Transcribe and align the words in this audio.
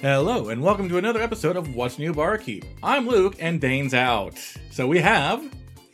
Hello, 0.00 0.50
and 0.50 0.62
welcome 0.62 0.88
to 0.88 0.98
another 0.98 1.20
episode 1.20 1.56
of 1.56 1.74
What's 1.74 1.98
New 1.98 2.12
Barkeep. 2.14 2.64
I'm 2.84 3.08
Luke, 3.08 3.34
and 3.40 3.60
Dane's 3.60 3.94
out. 3.94 4.38
So 4.70 4.86
we 4.86 5.00
have. 5.00 5.42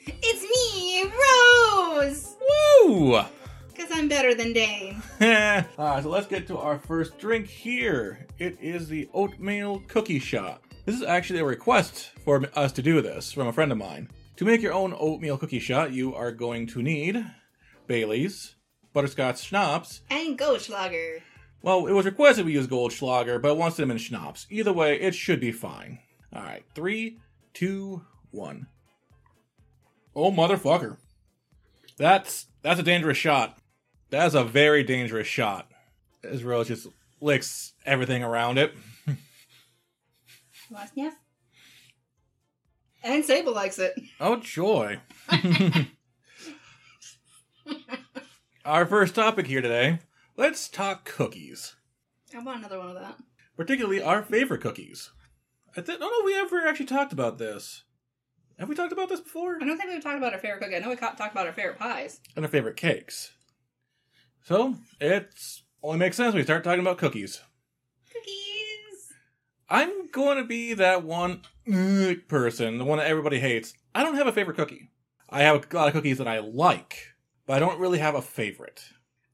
It's 0.07 0.43
me, 0.43 1.05
Rose! 1.05 2.37
Woo! 2.85 3.23
Because 3.69 3.91
I'm 3.91 4.07
better 4.09 4.35
than 4.35 4.53
Dane. 4.53 5.03
Alright, 5.23 6.03
so 6.03 6.11
let's 6.11 6.27
get 6.27 6.47
to 6.49 6.59
our 6.59 6.79
first 6.79 7.19
drink 7.19 7.47
here. 7.47 8.27
It 8.39 8.59
is 8.61 8.89
the 8.89 9.09
oatmeal 9.15 9.83
cookie 9.89 10.19
shot. 10.19 10.61
This 10.85 10.97
is 10.97 11.03
actually 11.03 11.39
a 11.39 11.45
request 11.47 12.11
for 12.27 12.45
us 12.55 12.73
to 12.73 12.83
do 12.83 13.01
this 13.01 13.33
from 13.33 13.47
a 13.47 13.55
friend 13.55 13.73
of 13.73 13.79
mine. 13.79 14.11
To 14.37 14.45
make 14.45 14.61
your 14.61 14.75
own 14.75 14.95
oatmeal 14.99 15.39
cookie 15.39 15.61
shot, 15.61 15.95
you 15.95 16.15
are 16.15 16.31
going 16.31 16.67
to 16.67 16.83
need 16.83 17.25
Bailey's, 17.87 18.55
butterscotch 18.93 19.41
schnapps, 19.41 20.03
And 20.11 20.39
Goldschlager. 20.39 21.23
Well, 21.65 21.87
it 21.87 21.93
was 21.93 22.05
requested 22.05 22.45
we 22.45 22.53
use 22.53 22.67
Goldschlager, 22.67 23.41
but 23.41 23.53
it 23.53 23.57
wants 23.57 23.79
them 23.79 23.91
in 23.91 23.97
schnapps. 23.97 24.47
Either 24.51 24.71
way, 24.71 25.01
it 25.01 25.15
should 25.15 25.41
be 25.41 25.51
fine. 25.51 25.99
Alright, 26.31 26.67
three, 26.75 27.21
two, 27.55 28.03
one. 28.31 28.67
Oh, 30.15 30.31
motherfucker. 30.31 30.99
That's 31.97 32.49
that's 32.61 32.79
a 32.79 32.83
dangerous 32.83 33.17
shot. 33.17 33.57
That's 34.11 34.35
a 34.35 34.45
very 34.45 34.83
dangerous 34.83 35.27
shot. 35.27 35.71
As 36.23 36.45
Rose 36.45 36.69
just 36.69 36.87
licks 37.23 37.73
everything 37.87 38.23
around 38.23 38.59
it. 38.59 38.75
Sniff? 40.93 41.15
And 43.03 43.25
Sable 43.25 43.55
likes 43.55 43.79
it. 43.79 43.95
Oh, 44.21 44.37
joy. 44.37 45.01
Our 48.67 48.85
first 48.85 49.15
topic 49.15 49.47
here 49.47 49.63
today 49.63 50.01
let's 50.37 50.69
talk 50.69 51.05
cookies. 51.05 51.77
I 52.35 52.41
want 52.41 52.59
another 52.59 52.79
one 52.79 52.89
of 52.89 52.95
that. 52.95 53.17
Particularly 53.57 54.03
our 54.03 54.23
favorite 54.23 54.61
cookies. 54.61 55.11
I 55.77 55.81
th- 55.81 55.99
don't 55.99 56.01
know 56.01 56.21
if 56.21 56.25
we 56.25 56.37
ever 56.37 56.67
actually 56.67 56.87
talked 56.87 57.13
about 57.13 57.39
this. 57.39 57.85
Have 58.59 58.69
we 58.69 58.75
talked 58.75 58.93
about 58.93 59.09
this 59.09 59.21
before? 59.21 59.57
I 59.61 59.67
don't 59.67 59.77
think 59.77 59.91
we've 59.91 60.03
talked 60.03 60.17
about 60.17 60.33
our 60.33 60.39
favorite 60.39 60.61
cookie. 60.61 60.77
I 60.77 60.79
know 60.79 60.91
we 60.91 60.97
talked 60.97 61.19
about 61.19 61.47
our 61.47 61.53
favorite 61.53 61.79
pies. 61.79 62.21
And 62.37 62.45
our 62.45 62.51
favorite 62.51 62.77
cakes. 62.77 63.33
So, 64.43 64.77
it's 65.01 65.63
only 65.83 65.99
makes 65.99 66.17
sense 66.17 66.35
when 66.35 66.41
we 66.41 66.45
start 66.45 66.63
talking 66.63 66.81
about 66.81 66.99
cookies. 66.99 67.41
Cookies! 68.13 69.13
I'm 69.69 70.09
going 70.09 70.39
to 70.39 70.45
be 70.45 70.75
that 70.75 71.03
one 71.03 71.43
mm, 71.67 72.29
person, 72.29 72.79
the 72.79 72.85
one 72.85 72.99
that 72.99 73.09
everybody 73.09 73.41
hates. 73.41 73.75
I 73.95 74.03
don't 74.03 74.17
have 74.17 74.27
a 74.27 74.33
favorite 74.33 74.57
cookie. 74.57 74.91
I 75.29 75.43
have 75.43 75.67
a 75.69 75.77
lot 75.77 75.89
of 75.89 75.95
cookies 75.95 76.19
that 76.19 76.29
I 76.29 76.39
like, 76.39 77.15
but 77.47 77.55
I 77.55 77.59
don't 77.59 77.81
really 77.81 77.99
have 77.99 78.15
a 78.15 78.23
favorite. 78.23 78.85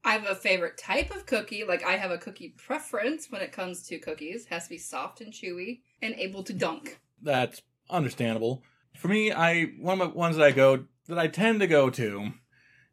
I 0.05 0.12
have 0.12 0.27
a 0.27 0.34
favorite 0.34 0.78
type 0.78 1.15
of 1.15 1.27
cookie. 1.27 1.65
Like, 1.65 1.84
I 1.84 1.97
have 1.97 2.11
a 2.11 2.19
cookie 2.19 2.55
preference 2.56 3.31
when 3.31 3.43
it 3.43 3.53
comes 3.53 3.83
to 3.88 3.99
cookies. 3.99 4.47
Has 4.47 4.65
to 4.65 4.71
be 4.71 4.78
soft 4.78 5.21
and 5.21 5.33
chewy 5.33 5.81
and 6.00 6.15
able 6.15 6.43
to 6.44 6.53
dunk. 6.53 6.99
That's 7.22 7.61
understandable. 7.91 8.62
For 8.97 9.09
me, 9.09 9.33
I 9.33 9.65
one 9.78 10.00
of 10.00 10.12
the 10.12 10.19
ones 10.19 10.37
that 10.37 10.44
I 10.44 10.53
go 10.53 10.84
that 11.06 11.19
I 11.19 11.28
tend 11.28 11.61
to 11.61 11.66
go 11.66 11.91
to 11.91 12.33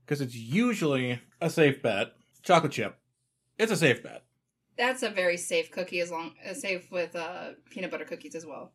because 0.06 0.22
it's 0.22 0.35
usually 0.35 1.22
a 1.40 1.50
safe 1.50 1.81
bet. 1.81 2.13
Chocolate 2.44 2.72
chip. 2.72 2.97
It's 3.57 3.72
a 3.72 3.78
safe 3.78 4.03
bet. 4.03 4.24
That's 4.78 5.03
a 5.03 5.09
very 5.09 5.38
safe 5.38 5.72
cookie, 5.72 6.01
as 6.01 6.12
long 6.12 6.34
as 6.44 6.62
safe 6.62 6.91
with 6.91 7.16
uh, 7.16 7.51
peanut 7.72 7.89
butter 7.89 8.06
cookies 8.06 8.35
as 8.35 8.45
well. 8.45 8.74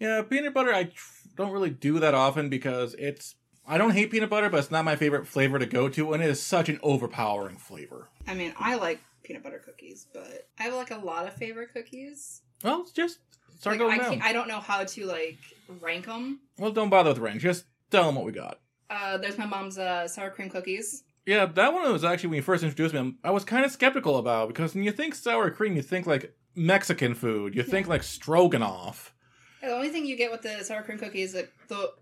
Yeah, 0.00 0.22
peanut 0.22 0.54
butter 0.54 0.72
I 0.72 0.84
tr- 0.84 1.28
don't 1.36 1.52
really 1.52 1.70
do 1.70 2.00
that 2.00 2.14
often 2.14 2.48
because 2.48 2.94
it's 2.98 3.36
I 3.70 3.78
don't 3.78 3.92
hate 3.92 4.10
peanut 4.10 4.30
butter, 4.30 4.50
but 4.50 4.58
it's 4.58 4.72
not 4.72 4.84
my 4.84 4.96
favorite 4.96 5.28
flavor 5.28 5.56
to 5.56 5.64
go 5.64 5.88
to, 5.88 6.12
and 6.12 6.20
it 6.20 6.28
is 6.28 6.42
such 6.42 6.68
an 6.68 6.80
overpowering 6.82 7.56
flavor. 7.56 8.08
I 8.26 8.34
mean, 8.34 8.52
I 8.58 8.74
like 8.74 9.00
peanut 9.22 9.44
butter 9.44 9.62
cookies, 9.64 10.08
but 10.12 10.48
I 10.58 10.64
have 10.64 10.74
like 10.74 10.90
a 10.90 10.98
lot 10.98 11.28
of 11.28 11.34
favorite 11.34 11.72
cookies. 11.72 12.42
Well, 12.64 12.80
it's 12.80 12.90
just 12.90 13.20
start 13.60 13.78
Like, 13.78 13.92
I, 13.92 13.96
going 13.98 14.18
down. 14.18 14.28
I 14.28 14.32
don't 14.32 14.48
know 14.48 14.58
how 14.58 14.82
to 14.82 15.06
like 15.06 15.38
rank 15.80 16.06
them. 16.06 16.40
Well, 16.58 16.72
don't 16.72 16.90
bother 16.90 17.10
with 17.10 17.20
rank. 17.20 17.40
Just 17.40 17.64
tell 17.92 18.06
them 18.06 18.16
what 18.16 18.24
we 18.24 18.32
got. 18.32 18.58
Uh, 18.90 19.18
there's 19.18 19.38
my 19.38 19.46
mom's 19.46 19.78
uh, 19.78 20.08
sour 20.08 20.30
cream 20.30 20.50
cookies. 20.50 21.04
Yeah, 21.24 21.46
that 21.46 21.72
one 21.72 21.92
was 21.92 22.02
actually 22.02 22.30
when 22.30 22.36
you 22.38 22.42
first 22.42 22.64
introduced 22.64 22.92
me. 22.92 23.14
I 23.22 23.30
was 23.30 23.44
kind 23.44 23.64
of 23.64 23.70
skeptical 23.70 24.16
about 24.16 24.48
because 24.48 24.74
when 24.74 24.82
you 24.82 24.90
think 24.90 25.14
sour 25.14 25.48
cream, 25.48 25.76
you 25.76 25.82
think 25.82 26.08
like 26.08 26.34
Mexican 26.56 27.14
food. 27.14 27.54
You 27.54 27.62
think 27.62 27.86
like 27.86 28.02
stroganoff. 28.02 29.14
The 29.62 29.68
only 29.70 29.90
thing 29.90 30.06
you 30.06 30.16
get 30.16 30.32
with 30.32 30.42
the 30.42 30.64
sour 30.64 30.82
cream 30.82 30.98
cookie 30.98 31.22
is 31.22 31.34
like 31.34 31.52
the 31.68 31.92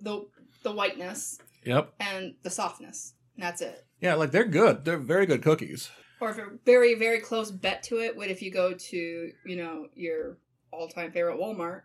the 0.00 0.26
the 0.62 0.72
whiteness 0.72 1.38
Yep. 1.64 1.92
and 2.00 2.34
the 2.42 2.50
softness. 2.50 3.14
And 3.36 3.42
that's 3.44 3.60
it. 3.60 3.84
Yeah, 4.00 4.14
like 4.14 4.30
they're 4.30 4.44
good. 4.44 4.84
They're 4.84 4.98
very 4.98 5.26
good 5.26 5.42
cookies. 5.42 5.90
Or 6.20 6.30
if 6.30 6.38
a 6.38 6.46
very 6.64 6.94
very 6.94 7.20
close 7.20 7.50
bet 7.50 7.82
to 7.84 8.00
it 8.00 8.16
would 8.16 8.30
if 8.30 8.42
you 8.42 8.50
go 8.50 8.72
to 8.74 8.96
you 9.46 9.56
know 9.56 9.86
your 9.94 10.38
all 10.72 10.88
time 10.88 11.12
favorite 11.12 11.38
Walmart 11.38 11.82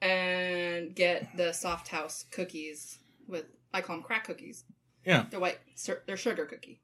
and 0.00 0.94
get 0.94 1.36
the 1.36 1.52
soft 1.52 1.88
house 1.88 2.24
cookies 2.30 2.98
with 3.26 3.44
I 3.72 3.80
call 3.82 3.96
them 3.96 4.02
crack 4.04 4.24
cookies. 4.26 4.64
Yeah. 5.04 5.26
They're 5.30 5.40
white. 5.40 5.58
They're 6.06 6.16
sugar 6.16 6.46
cookie. 6.46 6.80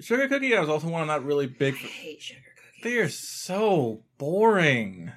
Sugar 0.00 0.28
cookie, 0.28 0.56
I 0.56 0.60
was 0.60 0.68
also 0.68 0.88
one 0.88 1.02
I'm 1.02 1.06
not 1.06 1.24
really 1.24 1.46
big. 1.46 1.76
For. 1.76 1.86
hate 1.86 2.22
sugar 2.22 2.40
cookies. 2.56 2.82
They 2.82 2.96
are 2.98 3.08
so 3.08 4.02
boring. 4.18 5.12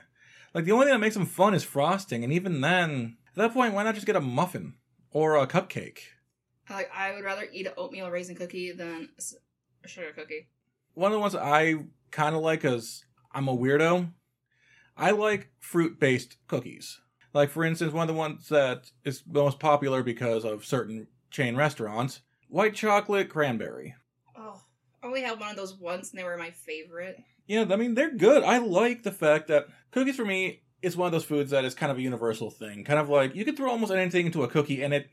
Like 0.54 0.66
the 0.66 0.72
only 0.74 0.86
thing 0.86 0.94
that 0.94 1.00
makes 1.00 1.16
them 1.16 1.26
fun 1.26 1.54
is 1.56 1.64
frosting, 1.64 2.24
and 2.24 2.32
even 2.32 2.62
then, 2.62 3.18
at 3.30 3.36
that 3.36 3.54
point, 3.54 3.74
why 3.74 3.84
not 3.84 3.96
just 3.96 4.06
get 4.06 4.16
a 4.16 4.22
muffin 4.22 4.76
or 5.14 5.38
a 5.38 5.48
cupcake? 5.48 6.00
Like 6.70 6.90
I 6.94 7.14
would 7.14 7.24
rather 7.24 7.48
eat 7.52 7.68
an 7.68 7.74
oatmeal 7.78 8.10
raisin 8.10 8.36
cookie 8.36 8.72
than 8.72 9.10
a 9.84 9.88
sugar 9.88 10.12
cookie. 10.14 10.48
One 10.94 11.12
of 11.12 11.16
the 11.16 11.20
ones 11.20 11.36
I 11.36 11.76
kind 12.12 12.36
of 12.36 12.42
like 12.42 12.66
is 12.66 13.06
I'm 13.32 13.48
a 13.48 13.56
weirdo. 13.56 14.12
I 14.98 15.12
like 15.12 15.52
fruit 15.60 16.00
based 16.00 16.38
cookies. 16.48 17.00
Like 17.34 17.50
for 17.50 17.64
instance, 17.64 17.94
one 17.94 18.08
of 18.10 18.14
the 18.14 18.20
ones 18.20 18.50
that 18.50 18.92
is 19.04 19.24
most 19.28 19.60
popular 19.60 20.04
because 20.04 20.46
of 20.46 20.66
certain 20.66 21.08
chain 21.32 21.56
restaurants, 21.56 22.22
white 22.48 22.76
chocolate 22.76 23.30
cranberry. 23.30 23.96
Oh, 24.36 24.62
I 25.02 25.08
only 25.08 25.22
had 25.22 25.40
one 25.40 25.50
of 25.50 25.56
those 25.56 25.76
once, 25.76 26.12
and 26.12 26.20
they 26.20 26.24
were 26.24 26.38
my 26.38 26.52
favorite. 26.52 27.18
Yeah, 27.48 27.66
I 27.70 27.76
mean 27.76 27.96
they're 27.96 28.16
good. 28.16 28.44
I 28.44 28.60
like 28.60 29.04
the 29.04 29.12
fact 29.12 29.48
that 29.48 29.68
cookies 29.92 30.16
for 30.16 30.26
me 30.26 30.62
is 30.84 30.96
one 30.98 31.08
of 31.08 31.12
those 31.12 31.24
foods 31.26 31.52
that 31.52 31.66
is 31.66 31.74
kind 31.74 31.92
of 31.92 31.98
a 31.98 32.02
universal 32.02 32.50
thing. 32.52 32.84
Kind 32.84 33.00
of 33.00 33.10
like 33.10 33.36
you 33.36 33.46
could 33.46 33.58
throw 33.58 33.72
almost 33.72 33.92
anything 33.92 34.26
into 34.28 34.44
a 34.44 34.48
cookie, 34.48 34.84
and 34.84 34.94
it, 34.94 35.10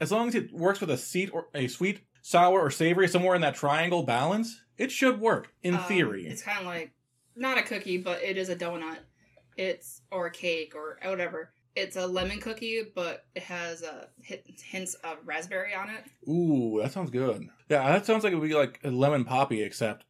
as 0.00 0.10
long 0.12 0.28
as 0.28 0.34
it 0.34 0.52
works 0.52 0.80
with 0.80 0.90
a 0.90 0.96
sweet 0.96 1.30
or 1.32 1.46
a 1.54 1.68
sweet, 1.68 2.00
sour, 2.22 2.60
or 2.60 2.70
savory 2.70 3.08
somewhere 3.08 3.34
in 3.34 3.40
that 3.42 3.54
triangle 3.54 4.02
balance, 4.02 4.60
it 4.78 4.90
should 4.92 5.20
work 5.20 5.52
in 5.62 5.74
Um, 5.74 5.84
theory. 5.84 6.26
it's 6.26 6.42
kind 6.42 6.58
of 6.58 6.66
like 6.66 6.92
not 7.36 7.56
a 7.58 7.62
cookie, 7.62 7.98
but 7.98 8.22
it 8.22 8.36
is 8.36 8.48
a 8.48 8.56
donut. 8.56 8.98
It's 9.56 10.02
or 10.10 10.26
a 10.26 10.30
cake 10.30 10.74
or 10.74 10.98
whatever. 11.04 11.52
It's 11.74 11.96
a 11.96 12.06
lemon 12.06 12.38
cookie, 12.40 12.82
but 12.94 13.24
it 13.34 13.42
has 13.44 13.82
a 13.82 14.08
hit- 14.20 14.46
hints 14.62 14.94
of 15.04 15.16
raspberry 15.24 15.74
on 15.74 15.88
it. 15.88 16.04
Ooh, 16.30 16.80
that 16.82 16.92
sounds 16.92 17.10
good. 17.10 17.48
Yeah, 17.70 17.90
that 17.92 18.04
sounds 18.04 18.24
like 18.24 18.32
it 18.34 18.36
would 18.36 18.48
be 18.48 18.54
like 18.54 18.78
a 18.84 18.90
lemon 18.90 19.24
poppy, 19.24 19.62
except 19.62 20.04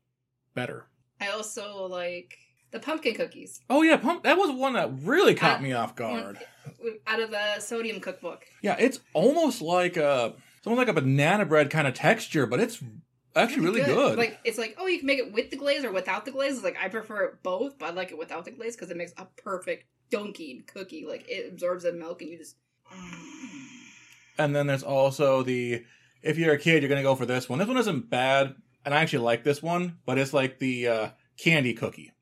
better. 0.54 0.86
I 1.20 1.28
also 1.28 1.86
like 1.86 2.36
the 2.72 2.80
pumpkin 2.80 3.14
cookies 3.14 3.60
Oh 3.70 3.82
yeah, 3.82 3.96
pump. 3.98 4.24
That 4.24 4.38
was 4.38 4.50
one 4.50 4.72
that 4.74 4.90
really 5.02 5.34
caught 5.34 5.62
me 5.62 5.72
off 5.72 5.94
guard. 5.94 6.38
out 7.06 7.20
of 7.20 7.30
the 7.30 7.60
sodium 7.60 8.00
cookbook. 8.00 8.44
Yeah, 8.62 8.76
it's 8.78 8.98
almost 9.12 9.62
like 9.62 9.96
a, 9.96 10.34
it's 10.58 10.66
almost 10.66 10.78
like 10.86 10.88
a 10.88 11.00
banana 11.00 11.44
bread 11.44 11.70
kind 11.70 11.86
of 11.86 11.94
texture, 11.94 12.46
but 12.46 12.60
it's 12.60 12.82
actually 13.36 13.64
really 13.64 13.82
good. 13.82 14.18
Like 14.18 14.38
it's 14.44 14.58
like 14.58 14.76
oh, 14.78 14.86
you 14.86 14.98
can 14.98 15.06
make 15.06 15.18
it 15.18 15.32
with 15.32 15.50
the 15.50 15.56
glaze 15.56 15.84
or 15.84 15.92
without 15.92 16.24
the 16.24 16.30
glaze. 16.30 16.54
It's 16.54 16.64
like 16.64 16.76
I 16.82 16.88
prefer 16.88 17.24
it 17.24 17.42
both, 17.42 17.78
but 17.78 17.90
I 17.90 17.92
like 17.92 18.10
it 18.10 18.18
without 18.18 18.44
the 18.44 18.50
glaze 18.50 18.74
because 18.74 18.90
it 18.90 18.96
makes 18.96 19.12
a 19.16 19.26
perfect 19.42 19.86
dunking 20.10 20.64
cookie. 20.66 21.04
Like 21.06 21.28
it 21.28 21.52
absorbs 21.52 21.84
the 21.84 21.92
milk 21.92 22.22
and 22.22 22.30
you 22.30 22.38
just. 22.38 22.56
And 24.38 24.56
then 24.56 24.66
there's 24.66 24.82
also 24.82 25.42
the 25.42 25.84
if 26.22 26.38
you're 26.38 26.54
a 26.54 26.58
kid, 26.58 26.82
you're 26.82 26.88
gonna 26.88 27.02
go 27.02 27.14
for 27.14 27.26
this 27.26 27.48
one. 27.48 27.58
This 27.58 27.68
one 27.68 27.76
isn't 27.76 28.08
bad. 28.10 28.54
and 28.84 28.94
I 28.94 29.02
actually 29.02 29.24
like 29.24 29.44
this 29.44 29.62
one, 29.62 29.98
but 30.06 30.18
it's 30.18 30.32
like 30.32 30.58
the 30.58 30.88
uh, 30.88 31.08
candy 31.36 31.74
cookie 31.74 32.12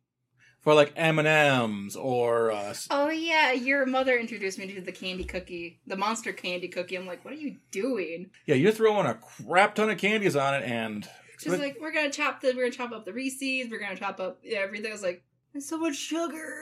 for 0.61 0.75
like 0.75 0.93
M 0.97 1.19
and 1.19 1.27
M's 1.29 1.97
or 1.97 2.51
uh, 2.53 2.75
Oh 2.91 3.09
yeah, 3.11 3.53
your 3.53 3.87
mother 3.87 4.19
introduced 4.19 4.59
me 4.59 4.73
to 4.75 4.81
the 4.81 4.93
candy 4.93 5.25
cookie, 5.25 5.81
the 5.87 5.97
monster 5.97 6.33
candy 6.33 6.69
cookie. 6.69 6.97
I'm 6.97 7.07
like, 7.07 7.25
what 7.25 7.35
are 7.35 7.39
you 7.39 7.57
doing? 7.71 8.31
yeah. 8.47 8.55
You're 8.55 8.73
throwing 8.73 9.07
a 9.07 9.15
crap 9.15 9.75
ton 9.75 9.91
of 9.91 9.99
candies 9.99 10.37
on 10.37 10.55
it, 10.55 10.65
and 10.65 11.09
She's 11.39 11.59
like, 11.59 11.79
we're 11.81 11.93
gonna 11.93 12.11
chop 12.11 12.43
the, 12.43 12.49
we're 12.55 12.65
gonna 12.65 12.71
chop 12.73 12.93
up 12.93 13.07
the 13.07 13.13
Reese's, 13.15 13.71
we're 13.71 13.81
gonna 13.81 13.97
chop 13.97 14.21
up 14.21 14.41
yeah, 14.43 14.59
everything. 14.59 14.91
I 14.91 14.95
was 14.95 15.03
like, 15.03 15.23
there's 15.53 15.67
so 15.67 15.79
much 15.79 15.97
sugar. 15.97 16.53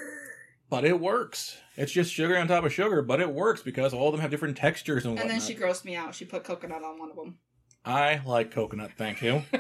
but 0.71 0.85
it 0.85 1.01
works. 1.01 1.57
It's 1.77 1.91
just 1.91 2.13
sugar 2.13 2.37
on 2.39 2.47
top 2.47 2.65
of 2.65 2.73
sugar, 2.73 3.03
but 3.03 3.21
it 3.21 3.29
works 3.33 3.61
because 3.63 3.93
all 3.93 4.07
of 4.09 4.13
them 4.13 4.21
have 4.21 4.31
different 4.31 4.57
textures 4.57 5.05
and 5.05 5.19
And 5.19 5.29
whatnot. 5.29 5.41
then 5.41 5.49
she 5.49 5.55
grossed 5.61 5.85
me 5.85 5.97
out. 5.97 6.15
She 6.15 6.25
put 6.25 6.45
coconut 6.45 6.83
on 6.85 6.99
one 6.99 7.11
of 7.11 7.17
them. 7.17 7.39
I 7.85 8.21
like 8.25 8.53
coconut, 8.53 8.93
thank 8.97 9.21
you. 9.23 9.43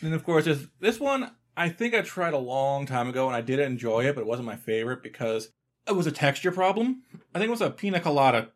And 0.00 0.14
of 0.14 0.22
course, 0.24 0.44
there's 0.44 0.64
this 0.78 1.00
one 1.00 1.30
I 1.58 1.68
think 1.68 1.92
I 1.92 2.02
tried 2.02 2.34
a 2.34 2.38
long 2.38 2.86
time 2.86 3.08
ago 3.08 3.26
and 3.26 3.34
I 3.34 3.40
did 3.40 3.58
enjoy 3.58 4.06
it, 4.06 4.14
but 4.14 4.20
it 4.20 4.28
wasn't 4.28 4.46
my 4.46 4.54
favorite 4.54 5.02
because 5.02 5.50
it 5.88 5.96
was 5.96 6.06
a 6.06 6.12
texture 6.12 6.52
problem. 6.52 7.02
I 7.34 7.38
think 7.38 7.48
it 7.48 7.50
was 7.50 7.60
a 7.60 7.70
pina 7.70 7.98
colada 7.98 8.50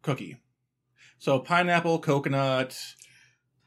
cookie. 0.00 0.38
So 1.18 1.38
pineapple, 1.38 1.98
coconut, 1.98 2.78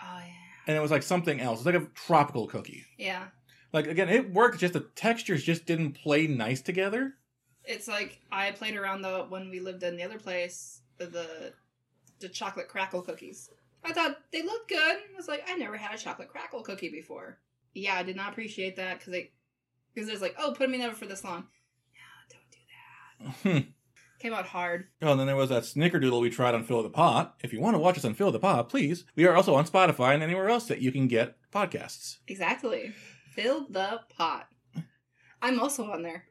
oh 0.01 0.17
yeah. 0.17 0.33
and 0.67 0.75
it 0.75 0.79
was 0.79 0.89
like 0.89 1.03
something 1.03 1.39
else. 1.39 1.59
It's 1.59 1.65
like 1.67 1.75
a 1.75 1.87
tropical 1.93 2.47
cookie. 2.47 2.85
Yeah. 2.97 3.25
Like 3.71 3.85
again, 3.85 4.09
it 4.09 4.33
worked. 4.33 4.59
Just 4.59 4.73
the 4.73 4.87
textures 4.95 5.43
just 5.43 5.67
didn't 5.67 5.91
play 5.91 6.25
nice 6.25 6.61
together. 6.61 7.13
It's 7.65 7.87
like 7.87 8.19
I 8.31 8.49
played 8.51 8.75
around 8.75 9.03
the 9.03 9.27
when 9.29 9.51
we 9.51 9.59
lived 9.59 9.83
in 9.83 9.95
the 9.95 10.03
other 10.03 10.17
place, 10.17 10.81
the 10.97 11.53
the 12.19 12.29
chocolate 12.29 12.67
crackle 12.67 13.03
cookies. 13.03 13.47
I 13.83 13.93
thought 13.93 14.17
they 14.33 14.41
looked 14.41 14.69
good. 14.69 14.79
I 14.79 15.15
was 15.15 15.27
like, 15.27 15.43
I 15.47 15.55
never 15.55 15.77
had 15.77 15.93
a 15.93 15.97
chocolate 15.99 16.29
crackle 16.29 16.63
cookie 16.63 16.89
before. 16.89 17.37
Yeah, 17.75 17.95
I 17.95 18.03
did 18.03 18.15
not 18.15 18.31
appreciate 18.31 18.77
that 18.77 18.99
because 18.99 19.11
they 19.11 19.31
because 19.93 20.09
it's 20.09 20.21
like, 20.21 20.35
oh, 20.39 20.53
put 20.53 20.69
me 20.69 20.81
in 20.81 20.91
for 20.93 21.05
this 21.05 21.23
long. 21.23 21.45
No, 21.93 23.43
don't 23.43 23.53
do 23.53 23.53
that. 23.61 23.65
Came 24.19 24.33
out 24.33 24.45
hard. 24.45 24.87
Oh, 25.01 25.11
and 25.11 25.19
then 25.19 25.27
there 25.27 25.35
was 25.35 25.49
that 25.49 25.63
snickerdoodle 25.63 26.21
we 26.21 26.29
tried 26.29 26.55
on 26.55 26.63
Fill 26.63 26.81
the 26.81 26.89
Pot. 26.89 27.35
If 27.43 27.53
you 27.53 27.59
want 27.59 27.75
to 27.75 27.79
watch 27.79 27.97
us 27.97 28.05
on 28.05 28.13
Fill 28.13 28.31
the 28.31 28.39
Pot, 28.39 28.69
please. 28.69 29.05
We 29.15 29.25
are 29.25 29.35
also 29.35 29.55
on 29.55 29.67
Spotify 29.67 30.13
and 30.13 30.23
anywhere 30.23 30.49
else 30.49 30.67
that 30.67 30.81
you 30.81 30.91
can 30.91 31.07
get 31.07 31.35
podcasts. 31.51 32.17
Exactly. 32.27 32.93
Fill 33.33 33.67
the 33.69 33.99
pot. 34.09 34.47
I'm 35.41 35.59
also 35.59 35.91
on 35.91 36.01
there. 36.01 36.23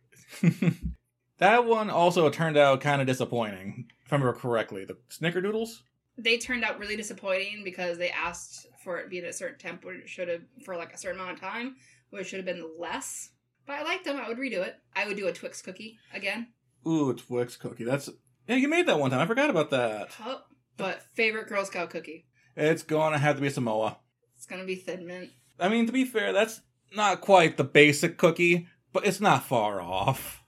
that 1.38 1.66
one 1.66 1.90
also 1.90 2.30
turned 2.30 2.56
out 2.56 2.80
kind 2.80 3.02
of 3.02 3.06
disappointing, 3.06 3.86
if 4.04 4.12
I 4.12 4.16
remember 4.16 4.38
correctly. 4.38 4.86
The 4.86 4.96
snickerdoodles? 5.10 5.82
They 6.16 6.38
turned 6.38 6.64
out 6.64 6.78
really 6.78 6.96
disappointing 6.96 7.62
because 7.64 7.98
they 7.98 8.10
asked 8.10 8.66
for 8.84 8.98
it 8.98 9.04
to 9.04 9.08
be 9.08 9.18
at 9.18 9.24
a 9.24 9.32
certain 9.32 9.58
temp 9.58 9.84
when 9.84 9.96
it 9.96 10.08
should 10.08 10.28
have 10.28 10.42
for 10.64 10.76
like 10.76 10.92
a 10.92 10.98
certain 10.98 11.20
amount 11.20 11.34
of 11.36 11.40
time, 11.40 11.76
which 12.10 12.28
should 12.28 12.36
have 12.36 12.46
been 12.46 12.64
less. 12.78 13.30
But 13.66 13.76
I 13.76 13.82
liked 13.82 14.04
them. 14.04 14.20
I 14.20 14.28
would 14.28 14.38
redo 14.38 14.62
it. 14.62 14.76
I 14.94 15.06
would 15.06 15.16
do 15.16 15.26
a 15.26 15.32
Twix 15.32 15.62
cookie 15.62 15.98
again. 16.12 16.48
Ooh, 16.86 17.14
Twix 17.14 17.56
cookie. 17.56 17.84
That's 17.84 18.10
yeah, 18.46 18.56
you 18.56 18.68
made 18.68 18.86
that 18.86 18.98
one 18.98 19.10
time. 19.10 19.20
I 19.20 19.26
forgot 19.26 19.50
about 19.50 19.70
that. 19.70 20.10
Oh, 20.24 20.42
but 20.76 21.02
favorite 21.14 21.48
Girl 21.48 21.64
Scout 21.64 21.90
cookie. 21.90 22.26
It's 22.56 22.82
gonna 22.82 23.18
have 23.18 23.36
to 23.36 23.42
be 23.42 23.48
Samoa. 23.48 23.98
It's 24.36 24.46
gonna 24.46 24.64
be 24.64 24.76
Thin 24.76 25.06
Mint. 25.06 25.30
I 25.58 25.68
mean, 25.68 25.86
to 25.86 25.92
be 25.92 26.04
fair, 26.04 26.32
that's 26.32 26.60
not 26.94 27.20
quite 27.20 27.56
the 27.56 27.64
basic 27.64 28.18
cookie, 28.18 28.66
but 28.92 29.06
it's 29.06 29.20
not 29.20 29.44
far 29.44 29.80
off. 29.80 30.42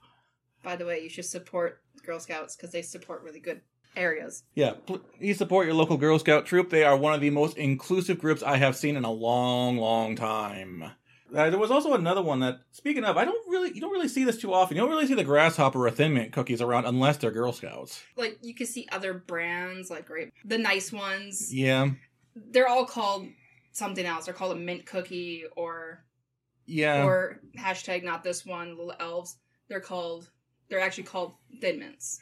By 0.63 0.75
the 0.75 0.85
way, 0.85 0.99
you 1.01 1.09
should 1.09 1.25
support 1.25 1.81
Girl 2.05 2.19
Scouts 2.19 2.55
because 2.55 2.71
they 2.71 2.81
support 2.81 3.23
really 3.23 3.39
good 3.39 3.61
areas. 3.95 4.43
Yeah, 4.55 4.73
please 4.85 5.37
support 5.37 5.65
your 5.65 5.75
local 5.75 5.97
Girl 5.97 6.19
Scout 6.19 6.45
troop. 6.45 6.69
They 6.69 6.83
are 6.83 6.97
one 6.97 7.13
of 7.13 7.21
the 7.21 7.29
most 7.29 7.57
inclusive 7.57 8.19
groups 8.19 8.43
I 8.43 8.57
have 8.57 8.75
seen 8.75 8.95
in 8.95 9.03
a 9.03 9.11
long, 9.11 9.77
long 9.77 10.15
time. 10.15 10.91
Uh, 11.35 11.49
there 11.49 11.59
was 11.59 11.71
also 11.71 11.93
another 11.93 12.21
one 12.21 12.39
that, 12.39 12.61
speaking 12.71 13.03
of, 13.03 13.17
I 13.17 13.25
don't 13.25 13.49
really, 13.49 13.73
you 13.73 13.81
don't 13.81 13.91
really 13.91 14.07
see 14.07 14.23
this 14.23 14.37
too 14.37 14.53
often. 14.53 14.77
You 14.77 14.81
don't 14.81 14.89
really 14.89 15.07
see 15.07 15.13
the 15.13 15.25
grasshopper 15.25 15.85
or 15.85 15.91
thin 15.91 16.13
mint 16.13 16.31
cookies 16.31 16.61
around 16.61 16.85
unless 16.85 17.17
they're 17.17 17.31
Girl 17.31 17.51
Scouts. 17.51 18.01
Like 18.15 18.37
you 18.41 18.55
can 18.55 18.65
see 18.65 18.87
other 18.91 19.13
brands, 19.13 19.89
like 19.89 20.09
right, 20.09 20.31
the 20.45 20.57
nice 20.57 20.91
ones. 20.91 21.53
Yeah, 21.53 21.89
They're 22.35 22.69
all 22.69 22.85
called 22.85 23.27
something 23.73 24.05
else. 24.05 24.25
They're 24.25 24.33
called 24.33 24.55
a 24.55 24.59
mint 24.59 24.85
cookie 24.85 25.43
or 25.57 26.05
yeah. 26.67 27.05
or 27.05 27.39
hashtag 27.57 28.03
not 28.03 28.23
this 28.23 28.45
one 28.45 28.77
little 28.77 28.93
elves 28.99 29.37
they're 29.69 29.79
called 29.79 30.29
they're 30.69 30.79
actually 30.79 31.05
called 31.05 31.33
thin 31.61 31.79
mints 31.79 32.19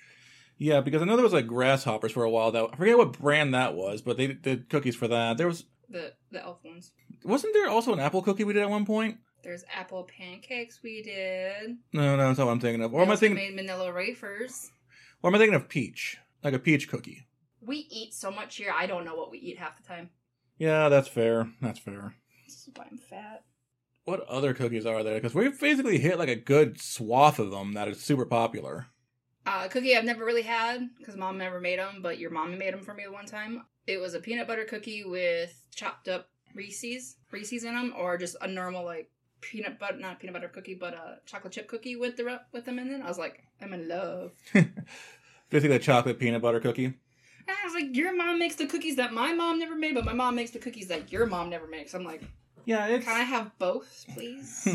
Yeah, 0.57 0.81
because 0.81 1.01
I 1.01 1.05
know 1.05 1.15
there 1.15 1.23
was 1.23 1.33
like 1.33 1.47
grasshoppers 1.47 2.11
for 2.11 2.23
a 2.23 2.29
while. 2.29 2.51
That 2.51 2.69
I 2.73 2.75
forget 2.75 2.97
what 2.97 3.19
brand 3.19 3.53
that 3.53 3.75
was, 3.75 4.01
but 4.01 4.17
they 4.17 4.27
did 4.27 4.69
cookies 4.69 4.95
for 4.95 5.07
that. 5.07 5.37
There 5.37 5.47
was 5.47 5.65
the 5.89 6.13
the 6.31 6.41
elf 6.43 6.63
ones 6.63 6.91
wasn't 7.23 7.53
there 7.53 7.69
also 7.69 7.93
an 7.93 7.99
apple 7.99 8.21
cookie 8.21 8.43
we 8.43 8.53
did 8.53 8.61
at 8.63 8.69
one 8.69 8.85
point? 8.85 9.17
there's 9.43 9.63
apple 9.71 10.07
pancakes 10.17 10.79
we 10.83 11.03
did 11.03 11.77
No, 11.93 12.15
no, 12.15 12.27
that's 12.27 12.39
not 12.39 12.45
what 12.47 12.53
I'm 12.53 12.59
thinking 12.59 12.83
of. 12.83 12.93
Or 12.93 13.03
am 13.03 13.11
I 13.11 13.15
thinking? 13.15 13.35
made 13.35 13.55
manila 13.55 13.93
wafers 13.93 14.71
Or 15.21 15.29
am 15.29 15.35
I 15.35 15.37
thinking 15.37 15.53
of 15.55 15.69
peach? 15.69 16.17
Like 16.43 16.55
a 16.55 16.59
peach 16.59 16.89
cookie? 16.89 17.27
we 17.61 17.87
eat 17.91 18.13
so 18.15 18.31
much 18.31 18.55
here 18.55 18.71
i 18.75 18.85
don't 18.87 19.05
know 19.05 19.15
what 19.15 19.29
we 19.31 19.37
eat 19.37 19.57
half 19.59 19.77
the 19.79 19.87
time 19.87 20.09
Yeah, 20.57 20.89
that's 20.89 21.07
fair. 21.07 21.49
That's 21.61 21.77
fair. 21.79 22.15
this 22.47 22.55
is 22.67 22.69
why 22.75 22.85
i'm 22.89 22.97
fat 22.97 23.43
What 24.05 24.21
other 24.27 24.55
cookies 24.55 24.87
are 24.87 25.03
there? 25.03 25.15
Because 25.15 25.35
we've 25.35 25.59
basically 25.59 25.99
hit 25.99 26.17
like 26.17 26.29
a 26.29 26.35
good 26.35 26.81
swath 26.81 27.37
of 27.37 27.51
them 27.51 27.73
that 27.73 27.87
is 27.87 28.01
super 28.01 28.25
popular. 28.25 28.87
Uh, 29.45 29.63
a 29.65 29.69
cookie 29.69 29.95
I've 29.95 30.05
never 30.05 30.25
really 30.25 30.41
had 30.41 30.89
because 30.97 31.15
mom 31.15 31.37
never 31.37 31.59
made 31.59 31.79
them, 31.79 31.99
but 32.01 32.19
your 32.19 32.31
mom 32.31 32.57
made 32.57 32.73
them 32.73 32.81
for 32.83 32.93
me 32.93 33.07
one 33.07 33.25
time. 33.25 33.63
It 33.87 33.99
was 33.99 34.13
a 34.13 34.19
peanut 34.19 34.47
butter 34.47 34.65
cookie 34.65 35.03
with 35.03 35.53
chopped 35.73 36.07
up 36.07 36.29
Reese's, 36.55 37.17
Reese's 37.31 37.63
in 37.63 37.75
them, 37.75 37.93
or 37.97 38.17
just 38.17 38.35
a 38.41 38.47
normal 38.47 38.83
like 38.83 39.09
peanut 39.41 39.77
butter, 39.79 39.97
not 39.97 40.19
peanut 40.19 40.33
butter 40.33 40.47
cookie, 40.47 40.73
but 40.75 40.93
a 40.93 41.19
chocolate 41.25 41.53
chip 41.53 41.67
cookie 41.67 41.95
with 41.95 42.17
the 42.17 42.41
with 42.51 42.65
them 42.65 42.79
in 42.79 42.91
it. 42.91 43.01
I 43.01 43.07
was 43.07 43.17
like, 43.19 43.43
I'm 43.61 43.73
in 43.73 43.87
love. 43.87 44.31
basically 45.49 45.75
a 45.75 45.79
chocolate 45.79 46.19
peanut 46.19 46.41
butter 46.41 46.59
cookie. 46.59 46.85
And 46.85 47.55
I 47.61 47.65
was 47.65 47.75
like, 47.75 47.95
your 47.95 48.15
mom 48.15 48.39
makes 48.39 48.55
the 48.55 48.65
cookies 48.65 48.95
that 48.95 49.13
my 49.13 49.33
mom 49.33 49.59
never 49.59 49.75
made, 49.75 49.93
but 49.93 50.05
my 50.05 50.13
mom 50.13 50.35
makes 50.35 50.51
the 50.51 50.59
cookies 50.59 50.87
that 50.87 51.11
your 51.11 51.27
mom 51.27 51.49
never 51.51 51.67
makes. 51.67 51.93
I'm 51.93 52.03
like, 52.03 52.23
Yeah, 52.65 52.87
it's. 52.87 53.05
can 53.05 53.15
I 53.15 53.23
have 53.23 53.51
both, 53.59 54.05
please? 54.15 54.67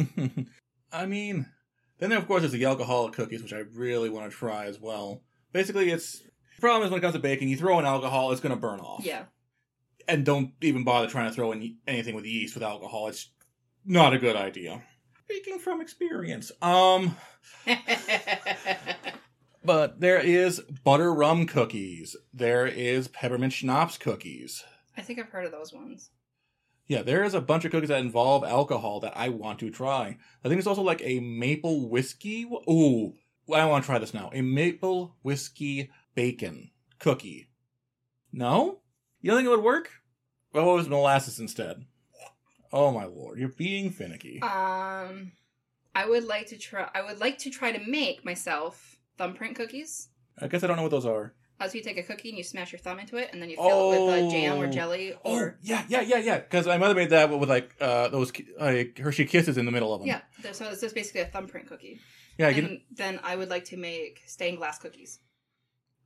I 0.92 1.06
mean, 1.06 1.46
then 2.00 2.18
of 2.18 2.26
course 2.26 2.40
there's 2.42 2.52
the 2.52 2.64
alcoholic 2.64 3.12
cookies, 3.12 3.42
which 3.42 3.52
I 3.52 3.64
really 3.74 4.08
want 4.10 4.30
to 4.30 4.36
try 4.36 4.64
as 4.66 4.80
well. 4.80 5.22
Basically, 5.52 5.90
it's 5.90 6.18
the 6.56 6.60
problem 6.60 6.82
is 6.84 6.90
when 6.90 6.98
it 6.98 7.02
comes 7.02 7.14
to 7.14 7.20
baking, 7.20 7.48
you 7.48 7.56
throw 7.56 7.78
in 7.78 7.84
alcohol, 7.86 8.32
it's 8.32 8.40
going 8.40 8.54
to 8.54 8.60
burn 8.60 8.80
off. 8.80 9.04
yeah. 9.04 9.24
and 10.08 10.24
don't 10.24 10.52
even 10.60 10.84
bother 10.84 11.08
trying 11.08 11.28
to 11.28 11.34
throw 11.34 11.52
in 11.52 11.76
anything 11.86 12.14
with 12.14 12.24
yeast 12.26 12.54
with 12.54 12.62
alcohol. 12.64 13.08
It's 13.08 13.30
not 13.84 14.12
a 14.14 14.18
good 14.18 14.36
idea. 14.36 14.82
Speaking 15.24 15.58
from 15.58 15.80
experience, 15.80 16.50
um, 16.60 17.16
but 19.64 20.00
there 20.00 20.18
is 20.18 20.60
butter 20.84 21.12
rum 21.14 21.46
cookies. 21.46 22.16
There 22.34 22.66
is 22.66 23.08
peppermint 23.08 23.52
schnapps 23.52 23.96
cookies. 23.98 24.64
I 24.96 25.02
think 25.02 25.18
I've 25.18 25.28
heard 25.28 25.44
of 25.46 25.52
those 25.52 25.72
ones. 25.72 26.10
Yeah, 26.90 27.02
there 27.02 27.22
is 27.22 27.34
a 27.34 27.40
bunch 27.40 27.64
of 27.64 27.70
cookies 27.70 27.90
that 27.90 28.00
involve 28.00 28.42
alcohol 28.42 28.98
that 28.98 29.12
I 29.14 29.28
want 29.28 29.60
to 29.60 29.70
try. 29.70 30.16
I 30.44 30.48
think 30.48 30.58
it's 30.58 30.66
also 30.66 30.82
like 30.82 31.00
a 31.04 31.20
maple 31.20 31.88
whiskey. 31.88 32.42
Ooh, 32.68 33.14
I 33.54 33.64
want 33.66 33.84
to 33.84 33.86
try 33.86 34.00
this 34.00 34.12
now. 34.12 34.28
A 34.32 34.40
maple 34.42 35.14
whiskey 35.22 35.92
bacon 36.16 36.72
cookie. 36.98 37.48
No? 38.32 38.80
You 39.20 39.30
don't 39.30 39.38
think 39.38 39.46
it 39.46 39.50
would 39.50 39.62
work? 39.62 39.90
Well, 40.52 40.66
what 40.66 40.74
was 40.74 40.88
molasses 40.88 41.38
instead? 41.38 41.84
Oh 42.72 42.90
my 42.90 43.04
lord, 43.04 43.38
you're 43.38 43.50
being 43.50 43.90
finicky. 43.90 44.42
Um, 44.42 45.30
I 45.94 46.08
would 46.08 46.24
like 46.24 46.48
to 46.48 46.58
try. 46.58 46.90
I 46.92 47.02
would 47.02 47.20
like 47.20 47.38
to 47.38 47.50
try 47.50 47.70
to 47.70 47.88
make 47.88 48.24
myself 48.24 48.98
thumbprint 49.16 49.54
cookies. 49.54 50.08
I 50.40 50.48
guess 50.48 50.64
I 50.64 50.66
don't 50.66 50.76
know 50.76 50.82
what 50.82 50.90
those 50.90 51.06
are. 51.06 51.34
As 51.60 51.74
you 51.74 51.82
take 51.82 51.98
a 51.98 52.02
cookie 52.02 52.30
and 52.30 52.38
you 52.38 52.42
smash 52.44 52.72
your 52.72 52.78
thumb 52.78 52.98
into 52.98 53.16
it, 53.16 53.28
and 53.32 53.40
then 53.42 53.50
you 53.50 53.56
fill 53.56 53.92
it 53.92 54.00
with 54.16 54.24
uh, 54.24 54.30
jam 54.30 54.58
or 54.60 54.66
Oh. 54.66 54.70
jelly, 54.70 55.12
Oh, 55.24 55.36
or 55.36 55.58
yeah, 55.62 55.84
yeah, 55.88 56.00
yeah, 56.00 56.16
yeah. 56.18 56.38
Because 56.38 56.66
my 56.66 56.78
mother 56.78 56.94
made 56.94 57.10
that 57.10 57.28
with 57.30 57.50
like 57.50 57.74
uh, 57.80 58.08
those 58.08 58.32
like 58.58 58.98
Hershey 58.98 59.26
Kisses 59.26 59.58
in 59.58 59.66
the 59.66 59.72
middle 59.72 59.92
of 59.92 60.00
them. 60.00 60.08
yeah. 60.08 60.52
So 60.52 60.70
it's 60.70 60.80
just 60.80 60.94
basically 60.94 61.20
a 61.20 61.26
thumbprint 61.26 61.68
cookie. 61.68 62.00
yeah. 62.38 62.48
and 62.48 62.80
then 62.90 63.20
I 63.22 63.36
would 63.36 63.50
like 63.50 63.66
to 63.66 63.76
make 63.76 64.22
stained 64.26 64.56
glass 64.58 64.78
cookies. 64.78 65.18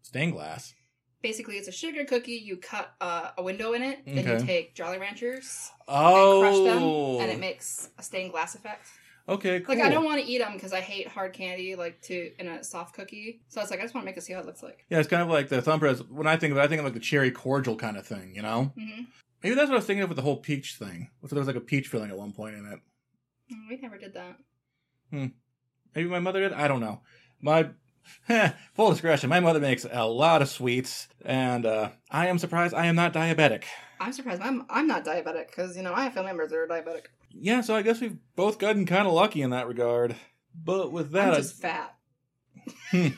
stained 0.02 0.32
glass. 0.32 0.74
Basically, 1.22 1.54
it's 1.56 1.68
a 1.68 1.72
sugar 1.72 2.04
cookie. 2.04 2.32
You 2.44 2.58
cut 2.58 2.92
uh, 3.00 3.30
a 3.38 3.42
window 3.42 3.72
in 3.72 3.82
it, 3.82 4.00
okay. 4.06 4.20
then 4.22 4.40
you 4.40 4.44
take 4.46 4.74
Jolly 4.74 4.98
Ranchers 4.98 5.70
Oh, 5.88 6.42
and 6.42 6.42
crush 6.42 6.74
them, 6.74 6.82
and 7.22 7.30
it 7.30 7.40
makes 7.40 7.88
a 7.98 8.02
stained 8.02 8.32
glass 8.32 8.54
effect. 8.54 8.86
Okay. 9.28 9.60
Cool. 9.60 9.76
Like 9.76 9.84
I 9.84 9.90
don't 9.90 10.04
want 10.04 10.20
to 10.20 10.26
eat 10.26 10.38
them 10.38 10.54
because 10.54 10.72
I 10.72 10.80
hate 10.80 11.08
hard 11.08 11.32
candy, 11.32 11.74
like 11.74 12.00
to 12.02 12.32
in 12.38 12.48
a 12.48 12.64
soft 12.64 12.94
cookie. 12.94 13.40
So 13.48 13.60
it's 13.60 13.70
like 13.70 13.80
I 13.80 13.82
just 13.82 13.94
want 13.94 14.04
to 14.04 14.10
make 14.10 14.16
it 14.16 14.22
see 14.22 14.32
how 14.32 14.40
it 14.40 14.46
looks 14.46 14.62
like. 14.62 14.84
Yeah, 14.90 14.98
it's 14.98 15.08
kind 15.08 15.22
of 15.22 15.28
like 15.28 15.48
the 15.48 15.62
thumbprint. 15.62 16.10
When 16.10 16.26
I 16.26 16.36
think 16.36 16.52
of 16.52 16.58
it, 16.58 16.60
I 16.60 16.68
think 16.68 16.80
of 16.80 16.84
like 16.84 16.94
the 16.94 17.00
cherry 17.00 17.30
cordial 17.30 17.76
kind 17.76 17.96
of 17.96 18.06
thing, 18.06 18.34
you 18.34 18.42
know? 18.42 18.72
hmm 18.76 19.02
Maybe 19.42 19.56
that's 19.56 19.68
what 19.68 19.74
I 19.74 19.78
was 19.78 19.84
thinking 19.84 20.02
of 20.02 20.08
with 20.08 20.16
the 20.16 20.22
whole 20.22 20.38
peach 20.38 20.76
thing. 20.76 21.10
So 21.20 21.28
there 21.34 21.38
was 21.38 21.46
like 21.46 21.56
a 21.56 21.60
peach 21.60 21.88
filling 21.88 22.08
at 22.10 22.16
one 22.16 22.32
point 22.32 22.54
in 22.54 22.64
it. 22.64 22.80
We 23.68 23.76
never 23.76 23.98
did 23.98 24.14
that. 24.14 24.38
Maybe 25.94 26.08
my 26.08 26.18
mother 26.18 26.40
did? 26.40 26.54
I 26.54 26.66
don't 26.66 26.80
know. 26.80 27.00
My 27.42 27.68
full 28.74 28.90
discretion, 28.90 29.28
my 29.30 29.40
mother 29.40 29.60
makes 29.60 29.84
a 29.90 30.06
lot 30.06 30.42
of 30.42 30.48
sweets, 30.48 31.08
and 31.24 31.66
uh, 31.66 31.90
I 32.10 32.28
am 32.28 32.38
surprised 32.38 32.74
I 32.74 32.86
am 32.86 32.96
not 32.96 33.12
diabetic. 33.12 33.64
I'm 34.00 34.12
surprised. 34.12 34.42
I'm 34.42 34.64
I'm 34.68 34.86
not 34.86 35.04
diabetic 35.04 35.48
because 35.48 35.76
you 35.76 35.82
know 35.82 35.92
I 35.92 36.04
have 36.04 36.14
family 36.14 36.30
members 36.30 36.50
that 36.50 36.56
are 36.56 36.66
diabetic. 36.66 37.06
Yeah, 37.36 37.60
so 37.62 37.74
I 37.74 37.82
guess 37.82 38.00
we've 38.00 38.16
both 38.36 38.58
gotten 38.58 38.86
kind 38.86 39.06
of 39.06 39.12
lucky 39.12 39.42
in 39.42 39.50
that 39.50 39.66
regard. 39.68 40.16
But 40.54 40.92
with 40.92 41.10
that, 41.12 41.28
I'm 41.28 41.34
I- 41.34 41.36
just 41.36 41.60
fat. 41.60 41.94
Hmm. 42.90 43.08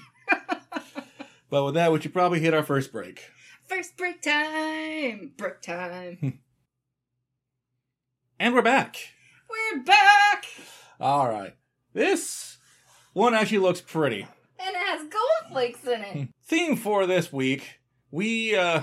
but 1.51 1.65
with 1.65 1.75
that, 1.75 1.93
we 1.93 2.01
should 2.01 2.13
probably 2.13 2.41
hit 2.41 2.55
our 2.55 2.63
first 2.65 2.91
break. 2.93 3.23
First 3.69 3.97
break 3.97 4.23
time. 4.23 5.33
Break 5.37 5.61
time. 5.61 6.17
Hmm. 6.21 6.29
And 8.39 8.55
we're 8.55 8.63
back. 8.63 8.97
We're 9.49 9.83
back, 9.83 10.45
All 11.01 11.29
right. 11.29 11.55
This 11.95 12.59
one 13.15 13.33
actually 13.35 13.59
looks 13.59 13.81
pretty. 13.81 14.23
and 14.59 14.75
it 14.75 14.77
has 14.87 15.01
gold 15.03 15.53
flakes 15.53 15.85
in 15.85 16.03
it. 16.03 16.13
Hmm. 16.13 16.23
Theme 16.45 16.77
for 16.77 17.07
this 17.07 17.33
week, 17.33 17.79
we, 18.11 18.55
uh, 18.57 18.83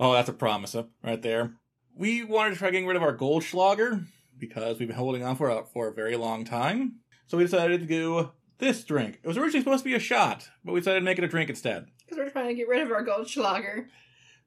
oh, 0.00 0.12
that's 0.12 0.28
a 0.28 0.32
promise 0.32 0.74
up 0.74 0.90
right 1.02 1.20
there. 1.20 1.54
We 1.96 2.22
wanted 2.24 2.50
to 2.50 2.56
try 2.56 2.70
getting 2.70 2.86
rid 2.86 2.96
of 2.96 3.02
our 3.02 3.12
gold 3.12 3.42
Goldschlager 3.42 4.06
because 4.38 4.78
we've 4.78 4.88
been 4.88 4.96
holding 4.96 5.24
on 5.24 5.36
for 5.36 5.48
a, 5.48 5.64
for 5.72 5.88
a 5.88 5.94
very 5.94 6.16
long 6.16 6.44
time. 6.44 7.00
So 7.26 7.38
we 7.38 7.44
decided 7.44 7.80
to 7.80 7.86
do 7.86 8.30
this 8.58 8.84
drink. 8.84 9.20
It 9.22 9.28
was 9.28 9.36
originally 9.36 9.62
supposed 9.62 9.84
to 9.84 9.90
be 9.90 9.96
a 9.96 10.00
shot, 10.00 10.48
but 10.64 10.72
we 10.72 10.80
decided 10.80 11.00
to 11.00 11.04
make 11.04 11.18
it 11.18 11.24
a 11.24 11.28
drink 11.28 11.50
instead. 11.50 11.86
Because 12.04 12.18
we're 12.18 12.30
trying 12.30 12.48
to 12.48 12.54
get 12.54 12.68
rid 12.68 12.82
of 12.82 12.90
our 12.90 13.04
Goldschlager. 13.04 13.86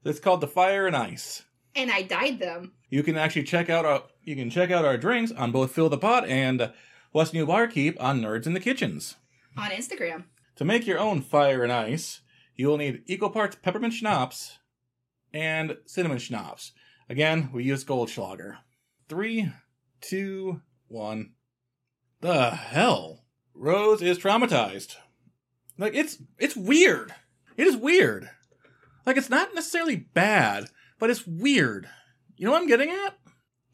It's 0.04 0.20
called 0.20 0.40
the 0.40 0.46
Fire 0.46 0.86
and 0.86 0.96
Ice. 0.96 1.42
And 1.74 1.90
I 1.90 2.02
dyed 2.02 2.38
them. 2.38 2.72
You 2.88 3.02
can 3.02 3.16
actually 3.16 3.44
check 3.44 3.68
out 3.68 3.84
our 3.84 4.04
you 4.22 4.36
can 4.36 4.50
check 4.50 4.70
out 4.70 4.84
our 4.84 4.96
drinks 4.96 5.32
on 5.32 5.52
both 5.52 5.72
Fill 5.72 5.88
the 5.88 5.98
Pot 5.98 6.26
and 6.28 6.72
What's 7.12 7.32
New 7.32 7.46
Barkeep 7.46 7.96
on 8.00 8.20
Nerds 8.20 8.46
in 8.46 8.54
the 8.54 8.60
Kitchens. 8.60 9.16
On 9.56 9.70
Instagram. 9.70 10.24
To 10.56 10.64
make 10.64 10.86
your 10.86 10.98
own 10.98 11.22
fire 11.22 11.62
and 11.62 11.72
ice, 11.72 12.20
you 12.56 12.68
will 12.68 12.76
need 12.76 13.02
equal 13.06 13.30
parts 13.30 13.56
peppermint 13.60 13.94
schnapps 13.94 14.58
and 15.32 15.76
cinnamon 15.86 16.18
schnapps. 16.18 16.72
Again, 17.08 17.50
we 17.52 17.64
use 17.64 17.84
Goldschlager. 17.84 18.58
Three, 19.08 19.50
two, 20.00 20.60
one. 20.88 21.32
The 22.20 22.50
hell? 22.50 23.24
Rose 23.54 24.02
is 24.02 24.18
traumatized. 24.18 24.96
Like 25.76 25.94
it's 25.94 26.18
it's 26.38 26.56
weird. 26.56 27.14
It 27.56 27.66
is 27.66 27.76
weird. 27.76 28.30
Like 29.06 29.16
it's 29.16 29.30
not 29.30 29.54
necessarily 29.54 29.96
bad, 29.96 30.66
but 30.98 31.10
it's 31.10 31.26
weird. 31.26 31.88
You 32.36 32.46
know 32.46 32.52
what 32.52 32.62
I'm 32.62 32.68
getting 32.68 32.90
at? 32.90 33.18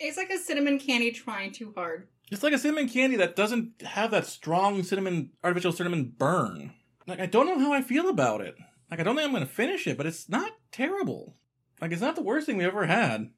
It's 0.00 0.16
like 0.16 0.30
a 0.30 0.38
cinnamon 0.38 0.78
candy 0.78 1.12
trying 1.12 1.52
too 1.52 1.72
hard. 1.76 2.08
It's 2.30 2.42
like 2.42 2.52
a 2.52 2.58
cinnamon 2.58 2.88
candy 2.88 3.16
that 3.16 3.36
doesn't 3.36 3.82
have 3.82 4.10
that 4.10 4.26
strong 4.26 4.82
cinnamon, 4.82 5.30
artificial 5.42 5.72
cinnamon 5.72 6.12
burn. 6.16 6.72
Like, 7.06 7.20
I 7.20 7.26
don't 7.26 7.46
know 7.46 7.58
how 7.58 7.72
I 7.72 7.82
feel 7.82 8.08
about 8.08 8.40
it. 8.40 8.56
Like, 8.90 9.00
I 9.00 9.02
don't 9.02 9.16
think 9.16 9.28
I'm 9.28 9.38
to 9.38 9.46
finish 9.46 9.86
it, 9.86 9.96
but 9.96 10.06
it's 10.06 10.28
not 10.28 10.52
terrible. 10.72 11.36
Like, 11.80 11.92
it's 11.92 12.00
not 12.00 12.16
the 12.16 12.22
worst 12.22 12.46
thing 12.46 12.56
we 12.56 12.64
ever 12.64 12.86
had. 12.86 13.30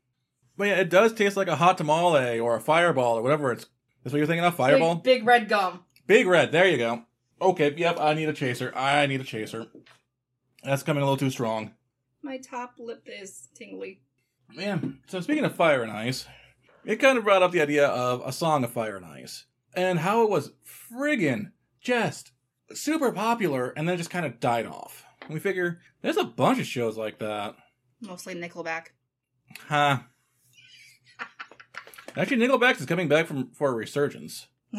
But 0.57 0.69
yeah, 0.69 0.81
it 0.81 0.91
does 0.91 1.13
taste 1.13 1.37
like 1.37 1.49
a 1.49 1.57
hot 1.57 1.79
tamale 1.79 2.39
or 2.39 2.57
a 2.57 2.61
fireball 2.61 3.19
or 3.19 3.23
whatever 3.23 3.53
it's. 3.53 3.67
That's 4.03 4.13
what 4.13 4.19
you're 4.19 4.27
thinking 4.27 4.45
of? 4.45 4.55
Fireball? 4.55 4.97
Big, 4.97 5.21
big 5.21 5.27
red 5.27 5.49
gum. 5.49 5.85
Big 6.07 6.27
red. 6.27 6.53
There 6.53 6.69
you 6.69 6.79
go. 6.79 7.03
Okay, 7.41 7.75
yep, 7.77 7.99
I 7.99 8.15
need 8.15 8.29
a 8.29 8.33
chaser. 8.33 8.73
I 8.75 9.07
need 9.07 9.21
a 9.21 9.25
chaser. 9.25 9.67
That's 10.63 10.83
coming 10.83 11.03
a 11.03 11.07
little 11.07 11.17
too 11.19 11.31
strong. 11.31 11.73
My 12.23 12.39
top 12.39 12.75
lip 12.79 13.07
is 13.07 13.49
tingly. 13.55 14.01
Man, 14.55 15.01
so 15.07 15.21
speaking 15.21 15.45
of 15.45 15.55
fire 15.55 15.83
and 15.83 15.93
ice, 15.93 16.27
it 16.85 16.97
kind 16.97 17.19
of 17.19 17.25
brought 17.25 17.43
up 17.43 17.51
the 17.51 17.61
idea 17.61 17.87
of 17.89 18.23
a 18.25 18.33
song 18.33 18.63
of 18.65 18.73
fire 18.73 18.97
and 18.97 19.05
ice 19.05 19.45
and 19.75 19.99
how 19.99 20.23
it 20.23 20.31
was 20.31 20.53
friggin' 20.65 21.51
just 21.81 22.33
super 22.73 23.13
popular 23.13 23.71
and 23.71 23.89
then 23.89 23.99
just 23.99 24.11
kind 24.11 24.25
of 24.25 24.41
died 24.41 24.67
off. 24.67 25.05
And 25.23 25.35
we 25.35 25.41
figure 25.41 25.81
there's 26.01 26.17
a 26.17 26.25
bunch 26.25 26.59
of 26.59 26.67
shows 26.67 26.97
like 26.97 27.19
that. 27.19 27.57
Mostly 28.01 28.35
Nickelback. 28.35 28.87
Huh. 29.69 29.99
Actually, 32.17 32.47
Nickelback 32.47 32.81
is 32.81 32.87
coming 32.87 33.09
back 33.09 33.27
from 33.27 33.51
for 33.53 33.71
a 33.71 33.75
resurgence. 33.75 34.47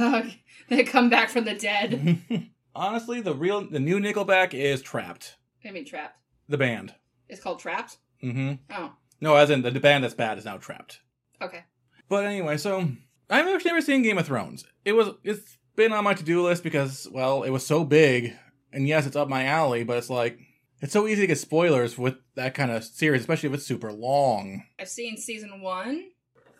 they 0.69 0.83
come 0.83 1.09
back 1.09 1.29
from 1.29 1.45
the 1.45 1.53
dead. 1.55 2.21
Honestly, 2.75 3.21
the 3.21 3.33
real 3.33 3.61
the 3.69 3.79
new 3.79 3.99
Nickelback 3.99 4.53
is 4.53 4.83
Trapt, 4.83 5.35
I 5.65 5.71
mean, 5.71 5.85
Trapt. 5.85 6.11
the 6.47 6.57
band. 6.57 6.93
It's 7.29 7.41
called 7.41 7.59
Trapt? 7.61 7.97
Mm 8.23 8.33
hmm 8.33 8.53
Oh, 8.73 8.93
No, 9.21 9.35
as 9.35 9.49
in 9.49 9.61
the, 9.61 9.71
the 9.71 9.79
band 9.79 10.03
that's 10.03 10.13
bad 10.13 10.37
is 10.37 10.45
now 10.45 10.57
Trapt. 10.57 10.99
okay. 11.41 11.63
But 12.09 12.25
anyway, 12.25 12.57
so 12.57 12.89
I've 13.29 13.47
actually 13.47 13.71
never 13.71 13.81
seen 13.81 14.01
Game 14.01 14.17
of 14.17 14.25
Thrones. 14.25 14.65
It 14.85 14.93
was 14.93 15.09
it's 15.23 15.57
been 15.75 15.91
on 15.93 16.03
my 16.03 16.13
to 16.13 16.23
do 16.23 16.43
list 16.43 16.63
because 16.63 17.07
well, 17.11 17.43
it 17.43 17.49
was 17.49 17.65
so 17.65 17.83
big, 17.83 18.33
and 18.71 18.87
yes, 18.87 19.05
it's 19.05 19.15
up 19.15 19.27
my 19.27 19.45
alley. 19.45 19.83
But 19.83 19.97
it's 19.97 20.09
like 20.09 20.39
it's 20.81 20.93
so 20.93 21.07
easy 21.07 21.21
to 21.21 21.27
get 21.27 21.37
spoilers 21.39 21.97
with 21.97 22.15
that 22.35 22.53
kind 22.53 22.71
of 22.71 22.83
series, 22.83 23.21
especially 23.21 23.49
if 23.49 23.55
it's 23.55 23.65
super 23.65 23.91
long. 23.91 24.63
I've 24.79 24.87
seen 24.89 25.17
season 25.17 25.61
one. 25.61 26.05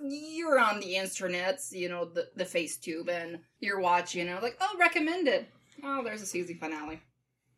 You're 0.01 0.59
on 0.59 0.79
the 0.79 0.93
internets, 0.95 1.71
you 1.71 1.89
know, 1.89 2.05
the, 2.05 2.29
the 2.35 2.43
FaceTube, 2.45 3.09
and 3.09 3.39
you're 3.59 3.79
watching, 3.79 4.21
and 4.21 4.31
I'm 4.37 4.41
like, 4.43 4.57
oh, 4.61 4.75
recommended. 4.79 5.47
Oh, 5.83 6.03
there's 6.03 6.21
a 6.21 6.25
season 6.25 6.57
finale. 6.57 7.01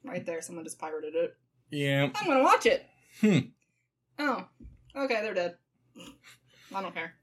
Right 0.04 0.26
there, 0.26 0.42
someone 0.42 0.64
just 0.64 0.80
pirated 0.80 1.16
it. 1.16 1.36
Yeah, 1.72 2.10
I'm 2.16 2.28
gonna 2.28 2.44
watch 2.44 2.66
it. 2.66 2.86
Hmm. 3.22 3.40
Oh, 4.18 4.46
okay, 4.96 5.22
they're 5.22 5.34
dead. 5.34 5.56
I 6.74 6.82
don't 6.82 6.94
care. 6.94 7.14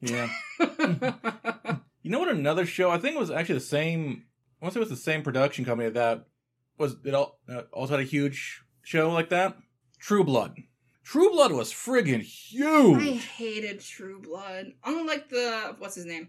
yeah. 0.00 0.28
You 2.02 2.12
know 2.12 2.20
what? 2.20 2.28
Another 2.28 2.64
show 2.64 2.90
I 2.90 2.96
think 2.98 3.16
it 3.16 3.18
was 3.18 3.30
actually 3.30 3.56
the 3.56 3.60
same. 3.60 4.24
I 4.62 4.64
want 4.64 4.72
to 4.72 4.78
say 4.78 4.80
it 4.80 4.88
was 4.88 4.98
the 4.98 5.04
same 5.04 5.22
production 5.22 5.66
company 5.66 5.90
that 5.90 6.24
was 6.78 6.96
it 7.04 7.12
all 7.12 7.38
uh, 7.52 7.62
also 7.72 7.96
had 7.96 8.00
a 8.00 8.08
huge 8.08 8.62
show 8.82 9.10
like 9.10 9.28
that. 9.28 9.56
True 9.98 10.24
Blood. 10.24 10.56
True 11.08 11.30
Blood 11.30 11.52
was 11.52 11.72
friggin' 11.72 12.20
huge. 12.20 13.02
I 13.02 13.12
hated 13.12 13.80
True 13.80 14.20
Blood. 14.20 14.74
Unlike 14.84 15.30
the 15.30 15.74
what's 15.78 15.94
his 15.94 16.04
name, 16.04 16.28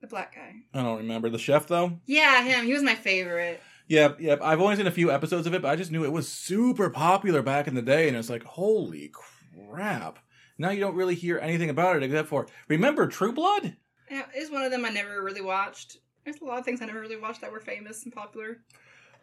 the 0.00 0.06
black 0.06 0.34
guy. 0.34 0.54
I 0.72 0.82
don't 0.82 0.96
remember 0.96 1.28
the 1.28 1.36
chef 1.36 1.66
though. 1.66 2.00
Yeah, 2.06 2.42
him. 2.42 2.64
He 2.64 2.72
was 2.72 2.82
my 2.82 2.94
favorite. 2.94 3.60
Yep, 3.88 4.22
yep. 4.22 4.40
I've 4.40 4.62
only 4.62 4.76
seen 4.76 4.86
a 4.86 4.90
few 4.90 5.12
episodes 5.12 5.46
of 5.46 5.52
it, 5.52 5.60
but 5.60 5.70
I 5.70 5.76
just 5.76 5.92
knew 5.92 6.06
it 6.06 6.12
was 6.12 6.26
super 6.26 6.88
popular 6.88 7.42
back 7.42 7.68
in 7.68 7.74
the 7.74 7.82
day, 7.82 8.08
and 8.08 8.16
it's 8.16 8.30
like, 8.30 8.44
holy 8.44 9.12
crap. 9.12 10.18
Now 10.56 10.70
you 10.70 10.80
don't 10.80 10.96
really 10.96 11.16
hear 11.16 11.38
anything 11.38 11.68
about 11.68 11.96
it 11.96 12.02
except 12.02 12.28
for 12.28 12.46
remember 12.66 13.06
True 13.06 13.34
Blood? 13.34 13.76
Yeah, 14.10 14.24
it's 14.34 14.50
one 14.50 14.62
of 14.62 14.70
them 14.70 14.86
I 14.86 14.88
never 14.88 15.22
really 15.22 15.42
watched. 15.42 15.98
There's 16.24 16.40
a 16.40 16.46
lot 16.46 16.58
of 16.60 16.64
things 16.64 16.80
I 16.80 16.86
never 16.86 17.00
really 17.02 17.20
watched 17.20 17.42
that 17.42 17.52
were 17.52 17.60
famous 17.60 18.04
and 18.04 18.14
popular. 18.14 18.62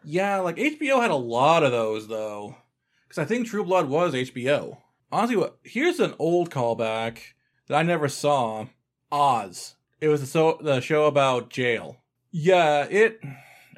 Yeah, 0.04 0.38
like 0.38 0.58
HBO 0.58 1.02
had 1.02 1.10
a 1.10 1.16
lot 1.16 1.64
of 1.64 1.72
those 1.72 2.06
though, 2.06 2.54
because 3.08 3.18
I 3.18 3.24
think 3.24 3.48
True 3.48 3.64
Blood 3.64 3.88
was 3.88 4.14
HBO. 4.14 4.78
Honestly, 5.12 5.36
what? 5.36 5.58
Here's 5.62 6.00
an 6.00 6.14
old 6.18 6.50
callback 6.50 7.18
that 7.68 7.76
I 7.76 7.82
never 7.82 8.08
saw. 8.08 8.66
Oz. 9.12 9.76
It 10.00 10.08
was 10.08 10.22
the 10.22 10.26
so 10.26 10.58
the 10.60 10.80
show 10.80 11.04
about 11.04 11.50
jail. 11.50 11.98
Yeah, 12.30 12.86
it. 12.90 13.20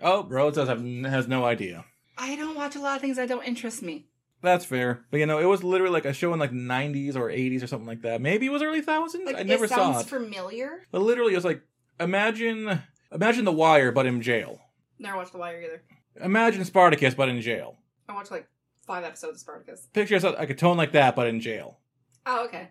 Oh, 0.00 0.24
Rose 0.24 0.56
has 0.56 0.68
have, 0.68 0.82
has 1.04 1.26
no 1.26 1.44
idea. 1.44 1.84
I 2.16 2.36
don't 2.36 2.54
watch 2.54 2.76
a 2.76 2.80
lot 2.80 2.96
of 2.96 3.02
things 3.02 3.16
that 3.16 3.28
don't 3.28 3.44
interest 3.44 3.82
me. 3.82 4.06
That's 4.42 4.64
fair, 4.64 5.04
but 5.10 5.18
you 5.18 5.26
know, 5.26 5.38
it 5.38 5.46
was 5.46 5.64
literally 5.64 5.92
like 5.92 6.04
a 6.04 6.12
show 6.12 6.32
in 6.32 6.38
like 6.38 6.52
'90s 6.52 7.16
or 7.16 7.28
'80s 7.30 7.62
or 7.62 7.66
something 7.66 7.86
like 7.88 8.02
that. 8.02 8.20
Maybe 8.20 8.46
it 8.46 8.50
was 8.50 8.62
early 8.62 8.82
thousands. 8.82 9.26
Like 9.26 9.36
I 9.36 9.42
never 9.42 9.64
it 9.64 9.70
sounds 9.70 9.96
saw 9.96 10.00
it. 10.02 10.06
familiar. 10.06 10.82
But 10.92 11.02
literally, 11.02 11.32
it 11.32 11.36
was 11.36 11.44
like 11.44 11.62
imagine 11.98 12.82
imagine 13.10 13.44
The 13.44 13.52
Wire, 13.52 13.90
but 13.90 14.06
in 14.06 14.22
jail. 14.22 14.60
Never 14.98 15.16
watched 15.16 15.32
The 15.32 15.38
Wire 15.38 15.60
either. 15.62 15.82
Imagine 16.22 16.64
Spartacus, 16.64 17.14
but 17.14 17.28
in 17.28 17.40
jail. 17.40 17.76
I 18.08 18.14
watched 18.14 18.30
like 18.30 18.46
five 18.84 19.04
episodes 19.04 19.34
of 19.36 19.40
Spartacus. 19.40 19.88
Picture 19.92 20.14
yourself 20.14 20.36
like 20.38 20.50
a 20.50 20.54
tone 20.54 20.76
like 20.76 20.92
that, 20.92 21.16
but 21.16 21.26
in 21.26 21.40
jail. 21.40 21.78
Oh, 22.26 22.44
okay. 22.46 22.68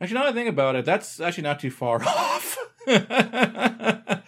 Actually, 0.00 0.14
now 0.14 0.24
that 0.24 0.30
I 0.30 0.32
think 0.32 0.48
about 0.48 0.76
it, 0.76 0.84
that's 0.84 1.20
actually 1.20 1.44
not 1.44 1.60
too 1.60 1.70
far 1.70 2.02
off. 2.06 2.58
I, 2.86 4.22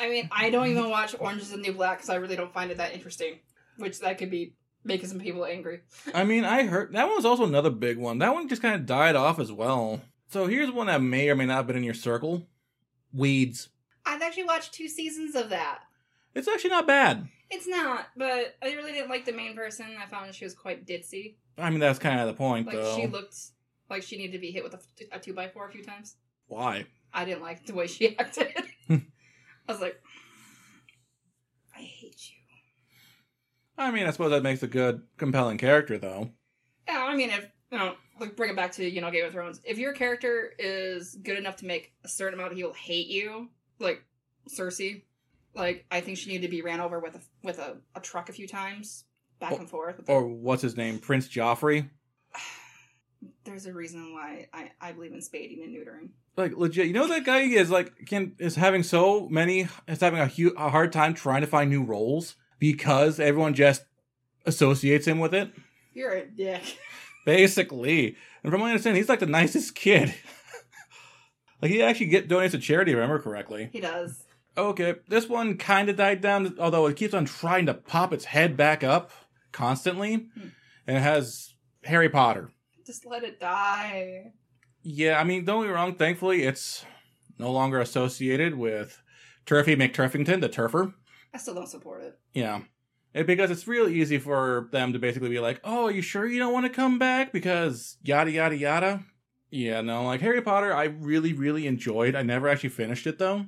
I 0.00 0.08
mean, 0.08 0.28
I 0.30 0.50
don't 0.50 0.68
even 0.68 0.90
watch 0.90 1.14
Orange 1.18 1.42
is 1.42 1.50
the 1.50 1.56
New 1.56 1.72
Black 1.72 1.98
because 1.98 2.10
I 2.10 2.16
really 2.16 2.36
don't 2.36 2.52
find 2.52 2.70
it 2.70 2.78
that 2.78 2.94
interesting. 2.94 3.38
Which 3.76 4.00
that 4.00 4.18
could 4.18 4.30
be 4.30 4.54
making 4.84 5.08
some 5.08 5.18
people 5.18 5.44
angry. 5.44 5.80
I 6.14 6.24
mean, 6.24 6.44
I 6.44 6.64
heard 6.64 6.92
that 6.92 7.06
one 7.06 7.16
was 7.16 7.24
also 7.24 7.44
another 7.44 7.70
big 7.70 7.96
one. 7.96 8.18
That 8.18 8.34
one 8.34 8.48
just 8.48 8.62
kind 8.62 8.74
of 8.74 8.86
died 8.86 9.16
off 9.16 9.38
as 9.38 9.50
well. 9.50 10.02
So 10.28 10.46
here's 10.46 10.70
one 10.70 10.86
that 10.88 11.02
may 11.02 11.28
or 11.28 11.36
may 11.36 11.46
not 11.46 11.56
have 11.56 11.66
been 11.66 11.76
in 11.76 11.84
your 11.84 11.94
circle 11.94 12.46
Weeds. 13.12 13.68
I've 14.04 14.22
actually 14.22 14.44
watched 14.44 14.74
two 14.74 14.88
seasons 14.88 15.34
of 15.34 15.48
that. 15.50 15.80
It's 16.34 16.48
actually 16.48 16.70
not 16.70 16.86
bad. 16.86 17.28
It's 17.50 17.66
not, 17.68 18.06
but 18.16 18.56
I 18.62 18.72
really 18.74 18.92
didn't 18.92 19.10
like 19.10 19.24
the 19.24 19.32
main 19.32 19.54
person. 19.54 19.86
I 20.02 20.06
found 20.06 20.34
she 20.34 20.44
was 20.44 20.54
quite 20.54 20.86
ditzy. 20.86 21.36
I 21.56 21.70
mean, 21.70 21.78
that's 21.80 21.98
kind 21.98 22.18
of 22.20 22.26
the 22.26 22.34
point, 22.34 22.66
Like 22.66 22.76
though. 22.76 22.96
she 22.96 23.06
looked 23.06 23.36
like 23.88 24.02
she 24.02 24.16
needed 24.16 24.32
to 24.32 24.38
be 24.38 24.50
hit 24.50 24.64
with 24.64 24.74
a, 24.74 24.80
a 25.12 25.18
two 25.20 25.32
by 25.34 25.48
four 25.48 25.68
a 25.68 25.70
few 25.70 25.84
times. 25.84 26.16
Why? 26.48 26.86
I 27.12 27.24
didn't 27.24 27.42
like 27.42 27.64
the 27.66 27.74
way 27.74 27.86
she 27.86 28.18
acted. 28.18 28.48
I 28.90 29.02
was 29.68 29.80
like, 29.80 30.00
I 31.76 31.80
hate 31.80 32.30
you. 32.30 32.36
I 33.76 33.90
mean, 33.90 34.06
I 34.06 34.10
suppose 34.10 34.30
that 34.30 34.42
makes 34.42 34.62
a 34.62 34.68
good, 34.68 35.02
compelling 35.16 35.58
character, 35.58 35.98
though. 35.98 36.30
Yeah, 36.88 37.04
I 37.08 37.16
mean, 37.16 37.30
if 37.30 37.48
you 37.72 37.78
know, 37.78 37.94
like 38.20 38.36
bring 38.36 38.50
it 38.50 38.56
back 38.56 38.72
to 38.72 38.88
you 38.88 39.00
know 39.00 39.10
Game 39.10 39.24
of 39.24 39.32
Thrones. 39.32 39.60
If 39.64 39.78
your 39.78 39.92
character 39.92 40.52
is 40.58 41.16
good 41.16 41.38
enough 41.38 41.56
to 41.56 41.66
make 41.66 41.92
a 42.04 42.08
certain 42.08 42.34
amount 42.38 42.52
of 42.52 42.56
people 42.58 42.72
hate 42.72 43.08
you, 43.08 43.48
like 43.80 44.04
Cersei, 44.48 45.02
like 45.54 45.86
I 45.90 46.00
think 46.00 46.18
she 46.18 46.30
needed 46.30 46.42
to 46.46 46.50
be 46.50 46.62
ran 46.62 46.80
over 46.80 47.00
with 47.00 47.14
a 47.16 47.20
with 47.42 47.58
a, 47.58 47.76
a 47.94 48.00
truck 48.00 48.28
a 48.28 48.32
few 48.32 48.46
times, 48.48 49.04
back 49.40 49.52
Or- 49.52 49.58
and 49.60 49.68
forth. 49.70 50.00
Or 50.08 50.26
what's 50.26 50.62
his 50.62 50.76
name? 50.76 50.98
Prince 50.98 51.28
Joffrey? 51.28 51.88
there's 53.44 53.66
a 53.66 53.72
reason 53.72 54.12
why 54.12 54.48
I, 54.52 54.70
I 54.80 54.92
believe 54.92 55.12
in 55.12 55.20
spading 55.20 55.62
and 55.62 55.74
neutering. 55.74 56.10
Like 56.36 56.56
legit, 56.56 56.86
you 56.86 56.92
know 56.92 57.06
that 57.08 57.24
guy 57.24 57.40
is 57.42 57.70
like 57.70 57.92
can 58.06 58.34
is 58.38 58.56
having 58.56 58.82
so 58.82 59.28
many 59.28 59.68
is 59.86 60.00
having 60.00 60.20
a, 60.20 60.26
hu- 60.26 60.54
a 60.56 60.68
hard 60.70 60.92
time 60.92 61.14
trying 61.14 61.42
to 61.42 61.46
find 61.46 61.70
new 61.70 61.84
roles 61.84 62.34
because 62.58 63.20
everyone 63.20 63.54
just 63.54 63.84
associates 64.46 65.06
him 65.06 65.20
with 65.20 65.32
it. 65.34 65.52
You're 65.92 66.10
a 66.12 66.26
dick. 66.26 66.76
Basically, 67.24 68.16
and 68.42 68.50
from 68.50 68.60
what 68.60 68.66
I 68.66 68.70
understand, 68.70 68.96
he's 68.96 69.08
like 69.08 69.20
the 69.20 69.26
nicest 69.26 69.74
kid. 69.76 70.12
like 71.62 71.70
he 71.70 71.82
actually 71.82 72.06
get 72.06 72.28
donates 72.28 72.50
to 72.50 72.58
charity, 72.58 72.90
if 72.92 72.96
I 72.96 73.00
remember 73.00 73.22
correctly. 73.22 73.68
He 73.72 73.80
does. 73.80 74.23
Okay, 74.56 74.94
this 75.08 75.28
one 75.28 75.56
kind 75.56 75.88
of 75.88 75.96
died 75.96 76.20
down, 76.20 76.56
although 76.60 76.86
it 76.86 76.96
keeps 76.96 77.14
on 77.14 77.24
trying 77.24 77.66
to 77.66 77.74
pop 77.74 78.12
its 78.12 78.26
head 78.26 78.56
back 78.56 78.84
up 78.84 79.10
constantly, 79.52 80.14
Hmm. 80.34 80.48
and 80.86 80.96
it 80.96 81.00
has 81.00 81.54
Harry 81.84 82.08
Potter. 82.08 82.50
Just 82.86 83.04
let 83.06 83.24
it 83.24 83.40
die. 83.40 84.32
Yeah, 84.82 85.18
I 85.18 85.24
mean, 85.24 85.44
don't 85.44 85.62
get 85.62 85.68
me 85.68 85.74
wrong. 85.74 85.94
Thankfully, 85.96 86.42
it's 86.42 86.84
no 87.38 87.50
longer 87.50 87.80
associated 87.80 88.54
with 88.54 89.02
Turfy 89.46 89.74
McTurfington, 89.76 90.40
the 90.40 90.48
turfer. 90.48 90.94
I 91.32 91.38
still 91.38 91.54
don't 91.54 91.68
support 91.68 92.02
it. 92.02 92.18
Yeah. 92.32 92.60
It, 93.14 93.26
because 93.26 93.50
it's 93.50 93.66
real 93.66 93.88
easy 93.88 94.18
for 94.18 94.68
them 94.72 94.92
to 94.92 94.98
basically 94.98 95.28
be 95.30 95.38
like, 95.40 95.60
oh, 95.64 95.86
are 95.86 95.90
you 95.90 96.02
sure 96.02 96.26
you 96.26 96.38
don't 96.38 96.52
want 96.52 96.66
to 96.66 96.70
come 96.70 96.98
back? 96.98 97.32
Because 97.32 97.96
yada, 98.02 98.30
yada, 98.30 98.56
yada. 98.56 99.04
Yeah, 99.50 99.80
no, 99.82 100.04
like 100.04 100.20
Harry 100.20 100.42
Potter, 100.42 100.74
I 100.74 100.84
really, 100.84 101.32
really 101.32 101.66
enjoyed. 101.68 102.14
I 102.16 102.22
never 102.22 102.48
actually 102.48 102.70
finished 102.70 103.06
it, 103.06 103.18
though. 103.18 103.46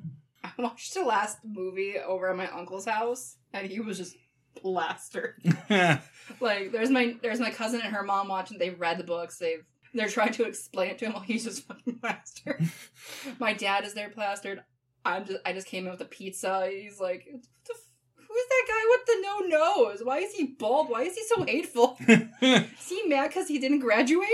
I 0.59 0.63
watched 0.63 0.95
the 0.95 1.03
last 1.03 1.39
movie 1.45 1.97
over 1.99 2.29
at 2.29 2.37
my 2.37 2.49
uncle's 2.51 2.87
house, 2.87 3.37
and 3.53 3.67
he 3.67 3.81
was 3.81 3.99
just 3.99 4.17
plastered. 4.55 5.43
like, 6.41 6.73
there's 6.73 6.91
my 6.91 7.17
there's 7.23 7.41
my 7.41 7.51
cousin 7.51 7.81
and 7.83 7.95
her 7.95 8.03
mom 8.03 8.29
watching. 8.29 8.59
They've 8.59 8.79
read 8.79 8.99
the 8.99 9.05
books. 9.05 9.39
They've 9.39 9.65
they're 9.95 10.09
trying 10.09 10.33
to 10.35 10.45
explain 10.45 10.91
it 10.91 10.99
to 10.99 11.07
him 11.07 11.13
while 11.15 11.23
he's 11.23 11.45
just 11.45 11.67
fucking 11.69 11.99
plastered. 11.99 12.69
my 13.39 13.53
dad 13.53 13.85
is 13.85 13.95
there 13.95 14.11
plastered. 14.11 14.63
I'm 15.05 15.25
just 15.25 15.41
I 15.47 15.53
just 15.53 15.67
came 15.67 15.85
in 15.85 15.91
with 15.93 16.01
a 16.01 16.07
pizza. 16.07 16.69
He's 16.71 16.99
like, 17.01 17.27
"What 17.31 17.43
the 17.43 17.75
f- 17.75 17.91
who's 18.17 18.47
that 18.49 18.65
guy 18.69 18.83
with 18.91 19.07
the 19.07 19.23
no 19.23 19.59
nose? 19.59 20.01
Why 20.03 20.19
is 20.19 20.35
he 20.35 20.47
bald? 20.47 20.91
Why 20.91 21.03
is 21.03 21.15
he 21.17 21.23
so 21.25 21.45
hateful? 21.45 21.97
Is 22.09 22.89
he 22.89 23.03
mad 23.07 23.29
because 23.29 23.49
he 23.49 23.59
didn't 23.59 23.81
graduate? 23.81 24.27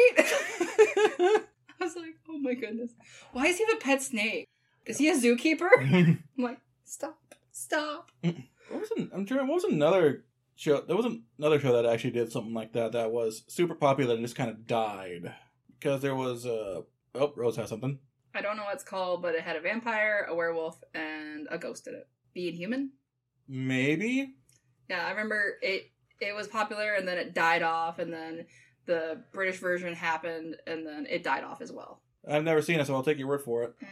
I 1.83 1.85
was 1.85 1.97
like, 1.97 2.15
oh 2.29 2.39
my 2.39 2.55
goodness. 2.55 2.93
Why 3.33 3.49
does 3.49 3.59
he 3.59 3.65
have 3.67 3.75
a 3.75 3.81
pet 3.81 4.03
snake? 4.03 4.49
Is 4.87 4.99
he 4.99 5.09
a 5.09 5.17
zookeeper? 5.17 5.69
I'm 5.79 6.25
like, 6.39 6.59
stop, 6.85 7.35
stop. 7.53 8.11
what 8.23 8.81
was 8.81 8.91
an, 8.97 9.11
I'm 9.15 9.27
trying. 9.27 9.47
What 9.47 9.57
was 9.57 9.65
another 9.65 10.25
show? 10.57 10.81
There 10.81 10.97
was 10.97 11.07
another 11.39 11.61
show 11.61 11.73
that 11.73 11.87
actually 11.87 12.11
did 12.11 12.33
something 12.33 12.55
like 12.55 12.73
that. 12.73 12.93
That 12.93 13.13
was 13.13 13.45
super 13.49 13.75
popular 13.75 14.15
and 14.15 14.23
just 14.25 14.37
kind 14.37 14.51
of 14.51 14.67
died 14.67 15.35
because 15.79 16.03
there 16.03 16.15
was 16.15 16.47
uh 16.47 16.83
oh 17.15 17.33
Rose 17.37 17.57
has 17.57 17.69
something. 17.69 17.99
I 18.35 18.41
don't 18.41 18.57
know 18.57 18.65
what 18.65 18.75
it's 18.75 18.85
called, 18.85 19.23
but 19.23 19.35
it 19.35 19.43
had 19.43 19.57
a 19.57 19.61
vampire, 19.61 20.27
a 20.29 20.35
werewolf, 20.35 20.83
and 20.95 21.47
a 21.51 21.59
ghost 21.59 21.87
in 21.87 21.95
it. 21.95 22.09
Being 22.33 22.55
human? 22.55 22.93
Maybe 23.47 24.35
Yeah, 24.89 25.07
I 25.07 25.11
remember 25.11 25.59
it. 25.61 25.91
It 26.21 26.35
was 26.35 26.47
popular, 26.47 26.95
and 26.95 27.07
then 27.07 27.19
it 27.19 27.35
died 27.35 27.63
off, 27.63 27.99
and 27.99 28.13
then 28.13 28.47
the 28.87 29.23
British 29.33 29.59
version 29.59 29.93
happened, 29.95 30.57
and 30.67 30.87
then 30.87 31.07
it 31.11 31.23
died 31.23 31.45
off 31.45 31.61
as 31.61 31.73
well. 31.73 32.01
I've 32.27 32.45
never 32.45 32.63
seen 32.63 32.81
it, 32.81 32.87
so 32.87 32.95
I'll 32.95 33.03
take 33.03 33.19
your 33.19 33.27
word 33.27 33.43
for 33.43 33.65
it. 33.65 33.75
Yeah. 33.83 33.89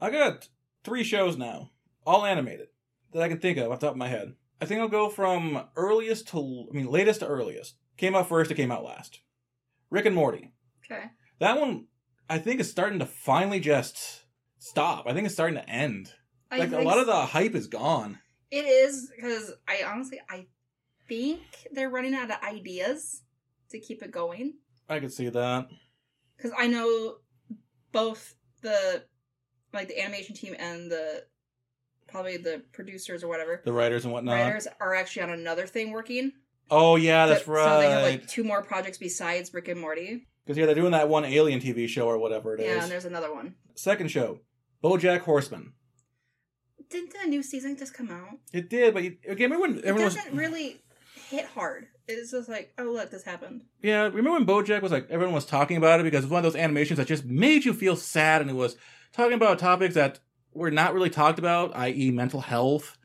I 0.00 0.10
got 0.10 0.48
three 0.82 1.04
shows 1.04 1.36
now, 1.36 1.70
all 2.06 2.24
animated 2.24 2.68
that 3.12 3.22
I 3.22 3.28
can 3.28 3.38
think 3.38 3.58
of 3.58 3.70
off 3.70 3.80
the 3.80 3.86
top 3.86 3.94
of 3.94 3.98
my 3.98 4.08
head. 4.08 4.34
I 4.60 4.66
think 4.66 4.80
I'll 4.80 4.88
go 4.88 5.08
from 5.08 5.64
earliest 5.76 6.28
to 6.28 6.66
I 6.70 6.74
mean 6.74 6.86
latest 6.86 7.20
to 7.20 7.26
earliest. 7.26 7.76
Came 7.96 8.14
out 8.14 8.28
first, 8.28 8.50
it 8.50 8.54
came 8.54 8.72
out 8.72 8.84
last. 8.84 9.20
Rick 9.90 10.06
and 10.06 10.16
Morty. 10.16 10.52
Okay. 10.84 11.04
That 11.38 11.60
one, 11.60 11.86
I 12.28 12.38
think, 12.38 12.60
is 12.60 12.70
starting 12.70 12.98
to 12.98 13.06
finally 13.06 13.60
just 13.60 14.24
stop. 14.58 15.06
I 15.06 15.12
think 15.12 15.26
it's 15.26 15.34
starting 15.34 15.56
to 15.56 15.68
end. 15.68 16.12
I 16.50 16.58
Like 16.58 16.72
a 16.72 16.80
lot 16.80 16.98
of 16.98 17.06
the 17.06 17.26
hype 17.26 17.54
is 17.54 17.66
gone. 17.66 18.18
It 18.50 18.64
is 18.64 19.10
because 19.14 19.52
I 19.68 19.82
honestly 19.86 20.20
I 20.28 20.46
think 21.08 21.40
they're 21.72 21.90
running 21.90 22.14
out 22.14 22.30
of 22.30 22.36
ideas 22.42 23.22
to 23.70 23.78
keep 23.78 24.02
it 24.02 24.10
going. 24.10 24.54
I 24.88 25.00
could 25.00 25.12
see 25.12 25.28
that. 25.28 25.68
Because 26.36 26.52
I 26.58 26.66
know 26.66 27.16
both 27.92 28.34
the 28.62 29.04
like 29.74 29.88
the 29.88 30.00
animation 30.00 30.34
team 30.34 30.54
and 30.58 30.90
the 30.90 31.24
probably 32.08 32.36
the 32.36 32.62
producers 32.72 33.24
or 33.24 33.28
whatever 33.28 33.60
The 33.64 33.72
writers 33.72 34.04
and 34.04 34.12
whatnot. 34.12 34.34
writers 34.40 34.68
are 34.80 34.94
actually 34.94 35.22
on 35.22 35.30
another 35.30 35.66
thing 35.66 35.90
working. 35.92 36.32
Oh 36.70 36.96
yeah, 36.96 37.26
that's 37.26 37.44
So- 37.44 37.54
So 37.54 37.80
they 37.80 37.90
have 37.90 38.02
like 38.02 38.26
two 38.28 38.44
more 38.44 38.62
projects 38.62 38.98
besides 38.98 39.52
Rick 39.52 39.68
and 39.68 39.80
Morty. 39.80 40.26
Because 40.44 40.58
yeah, 40.58 40.66
they're 40.66 40.74
doing 40.74 40.92
that 40.92 41.08
one 41.08 41.24
Alien 41.24 41.60
TV 41.60 41.88
show 41.88 42.06
or 42.06 42.18
whatever 42.18 42.54
it 42.54 42.60
is. 42.60 42.66
yeah, 42.66 42.82
and 42.82 42.90
there's 42.92 43.04
another 43.06 43.32
one. 43.34 43.54
Second 43.74 44.10
show, 44.10 44.40
BoJack 44.82 45.20
Horseman. 45.20 45.72
Didn't 46.90 47.14
the 47.20 47.28
new 47.28 47.42
season 47.42 47.76
just 47.76 47.94
come 47.94 48.10
out? 48.10 48.38
It 48.52 48.68
did, 48.68 48.94
but 48.94 49.02
you, 49.02 49.16
okay, 49.28 49.44
remember 49.44 49.60
when 49.62 49.78
It 49.78 49.84
everyone 49.86 50.04
was 50.04 50.14
doesn't 50.14 50.36
really 50.36 50.82
hit 51.28 51.46
hard. 51.46 51.86
It's 52.06 52.30
just 52.30 52.48
like, 52.48 52.72
oh 52.78 52.84
look, 52.84 53.10
this 53.10 53.24
happened. 53.24 53.64
Yeah, 53.82 54.02
remember 54.02 54.32
when 54.32 54.46
BoJack 54.46 54.82
was 54.82 54.92
like 54.92 55.06
everyone 55.10 55.34
was 55.34 55.46
talking 55.46 55.76
about 55.78 56.00
it 56.00 56.02
because 56.04 56.22
it 56.24 56.26
was 56.26 56.32
one 56.32 56.44
of 56.44 56.52
those 56.52 56.60
animations 56.60 56.98
that 56.98 57.06
just 57.08 57.24
made 57.24 57.64
you 57.64 57.72
feel 57.72 57.96
sad, 57.96 58.42
and 58.42 58.50
it 58.50 58.54
was 58.54 58.76
talking 59.14 59.32
about 59.34 59.58
topics 59.58 59.94
that 59.94 60.20
were 60.52 60.70
not 60.70 60.94
really 60.94 61.10
talked 61.10 61.38
about, 61.38 61.74
i.e., 61.76 62.10
mental 62.10 62.40
health, 62.42 62.96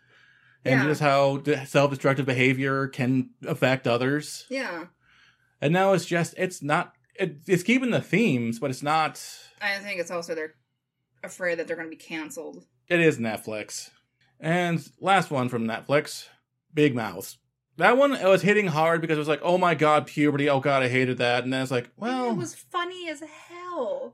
and 0.66 0.82
Yeah. 0.82 0.88
just 0.88 1.02
how 1.02 1.42
self-destructive 1.66 2.26
behavior 2.26 2.88
can 2.88 3.30
affect 3.48 3.88
others. 3.88 4.46
Yeah, 4.50 4.86
And 5.62 5.74
now 5.74 5.94
it's 5.94 6.06
just 6.06 6.34
it's 6.38 6.62
not 6.62 6.94
it, 7.16 7.38
it's 7.48 7.64
keeping 7.64 7.92
the 7.92 8.02
themes, 8.02 8.60
but 8.60 8.70
it's 8.70 8.84
not. 8.84 9.22
I 9.62 9.78
think 9.80 10.00
it's 10.00 10.12
also 10.12 10.34
they're 10.36 10.56
afraid 11.24 11.60
that 11.60 11.68
they're 11.68 11.76
going 11.76 11.90
to 11.90 11.96
be 11.96 12.02
canceled. 12.02 12.66
It 12.88 13.02
is 13.02 13.18
Netflix. 13.20 13.90
And 14.40 14.90
last 15.02 15.30
one 15.32 15.50
from 15.50 15.66
Netflix, 15.68 16.28
Big 16.74 16.96
Mouth. 16.96 17.36
That 17.76 17.98
one 17.98 18.14
it 18.14 18.24
was 18.28 18.42
hitting 18.42 18.68
hard 18.68 19.02
because 19.02 19.18
it 19.18 19.20
was 19.20 19.28
like, 19.28 19.42
oh 19.44 19.58
my 19.58 19.76
god, 19.76 20.08
puberty. 20.08 20.50
Oh 20.50 20.60
god, 20.62 20.82
I 20.84 20.88
hated 20.88 21.18
that. 21.18 21.44
And 21.44 21.52
then 21.52 21.62
it's 21.62 21.72
like, 21.72 21.90
well, 21.98 22.32
it 22.32 22.38
was 22.38 22.56
funny 22.56 23.10
as 23.10 23.20
hell. 23.20 23.28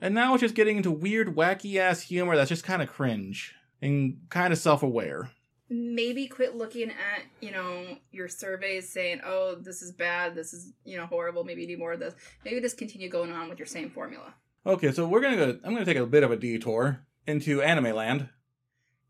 And 0.01 0.13
now 0.15 0.33
it's 0.33 0.41
just 0.41 0.55
getting 0.55 0.77
into 0.77 0.91
weird, 0.91 1.35
wacky 1.35 1.77
ass 1.77 2.01
humor 2.01 2.35
that's 2.35 2.49
just 2.49 2.63
kind 2.63 2.81
of 2.81 2.89
cringe 2.89 3.53
and 3.81 4.17
kind 4.29 4.51
of 4.53 4.59
self 4.59 4.83
aware. 4.83 5.31
maybe 5.69 6.27
quit 6.27 6.55
looking 6.55 6.89
at 6.91 7.23
you 7.41 7.51
know 7.51 7.97
your 8.11 8.27
surveys 8.27 8.87
saying 8.87 9.19
oh 9.25 9.55
this 9.55 9.81
is 9.81 9.91
bad 9.91 10.35
this 10.35 10.53
is 10.53 10.73
you 10.83 10.95
know 10.95 11.07
horrible 11.07 11.43
maybe 11.43 11.61
you 11.61 11.67
need 11.67 11.79
more 11.79 11.93
of 11.93 11.99
this 11.99 12.13
maybe 12.43 12.61
just 12.61 12.77
continue 12.77 13.09
going 13.09 13.31
on 13.31 13.49
with 13.49 13.57
your 13.57 13.65
same 13.65 13.89
formula 13.89 14.33
Okay, 14.67 14.91
so 14.91 15.07
we're 15.07 15.21
gonna 15.21 15.35
go. 15.37 15.59
I'm 15.63 15.73
gonna 15.73 15.85
take 15.85 15.97
a 15.97 16.05
bit 16.07 16.23
of 16.23 16.31
a 16.31 16.35
detour 16.37 17.05
into 17.27 17.61
Anime 17.61 17.95
Land. 17.95 18.29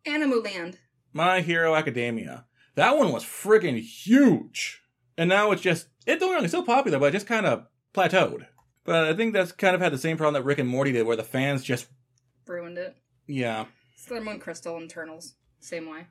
land 0.05 0.77
My 1.13 1.39
Hero 1.41 1.75
Academia. 1.75 2.45
That 2.75 2.97
one 2.97 3.11
was 3.13 3.23
friggin' 3.23 3.79
huge, 3.79 4.81
and 5.17 5.29
now 5.29 5.51
it's 5.51 5.61
just 5.61 5.87
it's 6.05 6.19
don't 6.19 6.27
get 6.27 6.27
me 6.29 6.33
wrong, 6.35 6.43
it's 6.43 6.51
still 6.51 6.63
popular, 6.65 6.99
but 6.99 7.07
it 7.07 7.11
just 7.13 7.27
kind 7.27 7.45
of 7.45 7.67
plateaued. 7.93 8.47
But 8.85 9.05
I 9.05 9.13
think 9.13 9.33
that's 9.33 9.51
kind 9.51 9.75
of 9.75 9.81
had 9.81 9.91
the 9.91 9.97
same 9.97 10.15
problem 10.15 10.41
that 10.41 10.47
Rick 10.47 10.59
and 10.59 10.69
Morty 10.69 10.91
did, 10.91 11.05
where 11.05 11.15
the 11.15 11.23
fans 11.23 11.63
just 11.63 11.87
ruined 12.47 12.77
it 12.77 12.95
yeah. 13.27 13.65
Sailor 13.97 14.21
Moon 14.21 14.39
Crystal 14.39 14.77
and 14.77 14.85
Eternals 14.85 15.35
same 15.59 15.89
way 15.89 16.05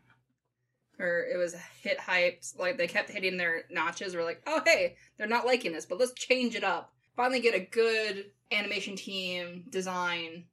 or 0.98 1.24
it 1.32 1.36
was 1.36 1.54
hit 1.80 1.98
hyped 1.98 2.58
like 2.58 2.76
they 2.76 2.86
kept 2.86 3.10
hitting 3.10 3.36
their 3.36 3.62
notches 3.70 4.14
we're 4.14 4.24
like 4.24 4.42
oh 4.46 4.60
hey 4.64 4.96
they're 5.16 5.28
not 5.28 5.46
liking 5.46 5.72
this 5.72 5.86
but 5.86 5.98
let's 5.98 6.12
change 6.14 6.56
it 6.56 6.64
up 6.64 6.92
finally 7.16 7.40
get 7.40 7.54
a 7.54 7.60
good 7.60 8.26
animation 8.50 8.96
team 8.96 9.64
design 9.70 10.44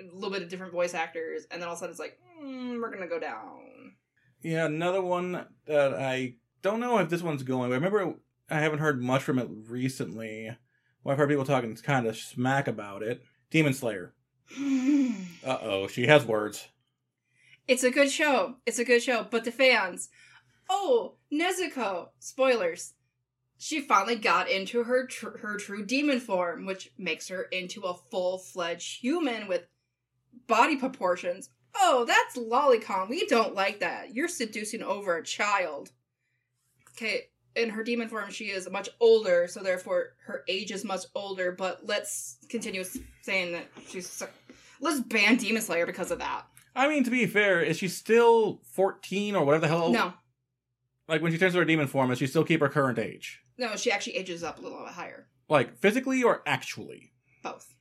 a 0.00 0.14
little 0.14 0.30
bit 0.30 0.42
of 0.42 0.48
different 0.48 0.72
voice 0.72 0.94
actors 0.94 1.44
and 1.50 1.60
then 1.60 1.68
all 1.68 1.74
of 1.74 1.78
a 1.78 1.80
sudden 1.80 1.90
it's 1.90 2.00
like 2.00 2.18
mm, 2.40 2.80
we're 2.80 2.92
gonna 2.92 3.08
go 3.08 3.18
down 3.18 3.94
Yeah, 4.42 4.66
another 4.66 5.02
one 5.02 5.46
that 5.66 5.94
I 5.94 6.34
don't 6.62 6.80
know 6.80 6.98
if 6.98 7.08
this 7.08 7.22
one's 7.22 7.42
going. 7.42 7.72
I 7.72 7.74
remember 7.74 8.14
I 8.48 8.60
haven't 8.60 8.78
heard 8.78 9.02
much 9.02 9.22
from 9.22 9.38
it 9.38 9.48
recently. 9.68 10.56
Well, 11.02 11.12
I've 11.12 11.18
heard 11.18 11.28
people 11.28 11.44
talking 11.44 11.74
kind 11.76 12.06
of 12.06 12.16
smack 12.16 12.68
about 12.68 13.02
it. 13.02 13.22
Demon 13.50 13.74
Slayer. 13.74 14.14
Uh 15.42 15.56
oh, 15.62 15.86
she 15.86 16.06
has 16.06 16.26
words. 16.26 16.68
It's 17.66 17.82
a 17.82 17.90
good 17.90 18.10
show. 18.10 18.56
It's 18.66 18.78
a 18.78 18.84
good 18.84 19.02
show. 19.02 19.26
But 19.30 19.44
the 19.44 19.50
fans, 19.50 20.10
oh, 20.68 21.14
Nezuko. 21.32 22.08
Spoilers. 22.18 22.92
She 23.56 23.80
finally 23.80 24.16
got 24.16 24.50
into 24.50 24.84
her 24.84 25.06
tr- 25.06 25.38
her 25.38 25.56
true 25.56 25.86
demon 25.86 26.20
form, 26.20 26.66
which 26.66 26.90
makes 26.98 27.28
her 27.28 27.44
into 27.44 27.82
a 27.82 27.94
full 28.10 28.36
fledged 28.36 29.00
human 29.00 29.48
with 29.48 29.66
body 30.46 30.76
proportions. 30.76 31.48
Oh, 31.74 32.04
that's 32.04 32.36
lolicon. 32.36 33.08
We 33.08 33.26
don't 33.26 33.54
like 33.54 33.80
that. 33.80 34.14
You're 34.14 34.28
seducing 34.28 34.82
over 34.82 35.16
a 35.16 35.24
child. 35.24 35.90
Okay, 36.90 37.29
in 37.56 37.70
her 37.70 37.82
demon 37.82 38.08
form, 38.08 38.30
she 38.30 38.46
is 38.46 38.68
much 38.70 38.88
older, 39.00 39.46
so 39.48 39.60
therefore 39.62 40.14
her 40.26 40.44
age 40.48 40.70
is 40.70 40.84
much 40.84 41.02
older. 41.14 41.52
But 41.52 41.80
let's 41.86 42.36
continue 42.48 42.84
saying 43.22 43.52
that 43.52 43.66
she's. 43.88 44.08
so- 44.08 44.28
Let's 44.82 45.00
ban 45.00 45.36
Demon 45.36 45.60
Slayer 45.60 45.84
because 45.84 46.10
of 46.10 46.20
that. 46.20 46.46
I 46.74 46.88
mean, 46.88 47.04
to 47.04 47.10
be 47.10 47.26
fair, 47.26 47.60
is 47.60 47.76
she 47.76 47.88
still 47.88 48.62
14 48.72 49.36
or 49.36 49.44
whatever 49.44 49.60
the 49.62 49.68
hell? 49.68 49.90
No, 49.92 50.14
Like 51.06 51.20
when 51.20 51.32
she 51.32 51.38
turns 51.38 51.52
to 51.52 51.58
her 51.58 51.64
demon 51.66 51.86
form, 51.86 52.08
does 52.08 52.18
she 52.18 52.26
still 52.26 52.44
keep 52.44 52.60
her 52.60 52.68
current 52.70 52.98
age? 52.98 53.42
No, 53.58 53.76
she 53.76 53.92
actually 53.92 54.16
ages 54.16 54.42
up 54.42 54.58
a 54.58 54.62
little 54.62 54.78
bit 54.82 54.94
higher. 54.94 55.26
Like 55.50 55.76
physically 55.76 56.22
or 56.22 56.42
actually? 56.46 57.12
Both. 57.42 57.74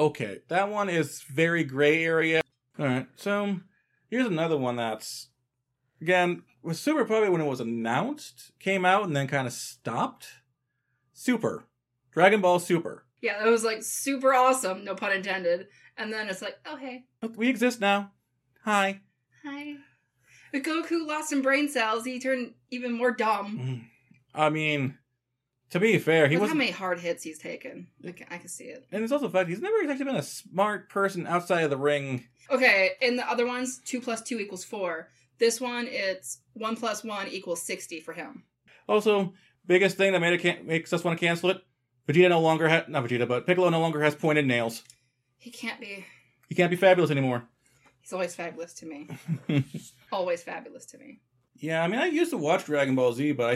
Okay, 0.00 0.38
that 0.48 0.70
one 0.70 0.88
is 0.88 1.20
very 1.22 1.64
gray 1.64 2.02
area. 2.02 2.40
All 2.78 2.86
right, 2.86 3.06
so 3.16 3.56
here's 4.08 4.26
another 4.26 4.56
one 4.56 4.76
that's 4.76 5.28
again 6.00 6.42
was 6.62 6.80
super 6.80 7.04
probably 7.04 7.28
when 7.28 7.40
it 7.40 7.46
was 7.46 7.60
announced, 7.60 8.52
came 8.58 8.84
out 8.84 9.04
and 9.04 9.14
then 9.16 9.26
kind 9.26 9.46
of 9.46 9.52
stopped. 9.52 10.28
Super, 11.12 11.64
Dragon 12.10 12.40
Ball 12.40 12.58
Super. 12.58 13.04
Yeah, 13.20 13.42
that 13.42 13.50
was 13.50 13.64
like 13.64 13.82
super 13.82 14.34
awesome, 14.34 14.84
no 14.84 14.94
pun 14.94 15.12
intended. 15.12 15.68
And 15.96 16.12
then 16.12 16.28
it's 16.28 16.42
like, 16.42 16.58
oh 16.66 16.76
hey, 16.76 17.04
We 17.36 17.48
exist 17.48 17.80
now. 17.80 18.12
Hi. 18.64 19.00
hi. 19.44 19.74
With 20.52 20.64
Goku 20.64 21.06
lost 21.06 21.30
some 21.30 21.42
brain 21.42 21.68
cells, 21.68 22.04
he 22.04 22.20
turned 22.20 22.54
even 22.70 22.92
more 22.92 23.12
dumb. 23.12 23.58
Mm. 23.58 23.84
I 24.34 24.50
mean, 24.50 24.98
to 25.70 25.80
be 25.80 25.98
fair, 25.98 26.28
he 26.28 26.36
was. 26.36 26.50
how 26.50 26.56
many 26.56 26.70
hard 26.70 27.00
hits 27.00 27.22
he's 27.22 27.38
taken. 27.38 27.88
I 28.06 28.12
can, 28.12 28.26
I 28.30 28.38
can 28.38 28.48
see 28.48 28.64
it. 28.64 28.86
And 28.92 29.02
it's 29.02 29.12
also 29.12 29.26
the 29.26 29.32
fact 29.32 29.48
he's 29.48 29.60
never 29.60 29.76
actually 29.88 30.04
been 30.04 30.16
a 30.16 30.22
smart 30.22 30.88
person 30.90 31.26
outside 31.26 31.62
of 31.64 31.70
the 31.70 31.76
ring. 31.78 32.24
Okay, 32.50 32.90
in 33.00 33.16
the 33.16 33.28
other 33.28 33.46
ones, 33.46 33.80
two 33.84 34.00
plus 34.00 34.20
two 34.20 34.38
equals 34.38 34.64
four. 34.64 35.08
This 35.38 35.60
one, 35.60 35.86
it's 35.88 36.40
one 36.52 36.76
plus 36.76 37.02
one 37.04 37.28
equals 37.28 37.62
sixty 37.62 38.00
for 38.00 38.12
him. 38.12 38.44
Also, 38.88 39.32
biggest 39.66 39.96
thing 39.96 40.12
that 40.12 40.20
made 40.20 40.32
it 40.34 40.40
can- 40.40 40.66
makes 40.66 40.92
us 40.92 41.02
want 41.04 41.18
to 41.18 41.24
cancel 41.26 41.50
it. 41.50 41.58
Vegeta 42.08 42.28
no 42.28 42.40
longer 42.40 42.68
has 42.68 42.84
not 42.88 43.04
Vegeta, 43.04 43.26
but 43.28 43.46
Piccolo 43.46 43.68
no 43.68 43.80
longer 43.80 44.02
has 44.02 44.14
pointed 44.14 44.46
nails. 44.46 44.82
He 45.38 45.50
can't 45.50 45.80
be. 45.80 46.04
He 46.48 46.54
can't 46.54 46.70
be 46.70 46.76
fabulous 46.76 47.10
anymore. 47.10 47.44
He's 48.00 48.12
always 48.12 48.34
fabulous 48.34 48.74
to 48.74 48.86
me. 48.86 49.08
always 50.12 50.42
fabulous 50.42 50.86
to 50.86 50.98
me. 50.98 51.20
yeah, 51.56 51.82
I 51.82 51.88
mean, 51.88 52.00
I 52.00 52.06
used 52.06 52.32
to 52.32 52.36
watch 52.38 52.64
Dragon 52.64 52.94
Ball 52.96 53.12
Z, 53.12 53.32
but 53.32 53.46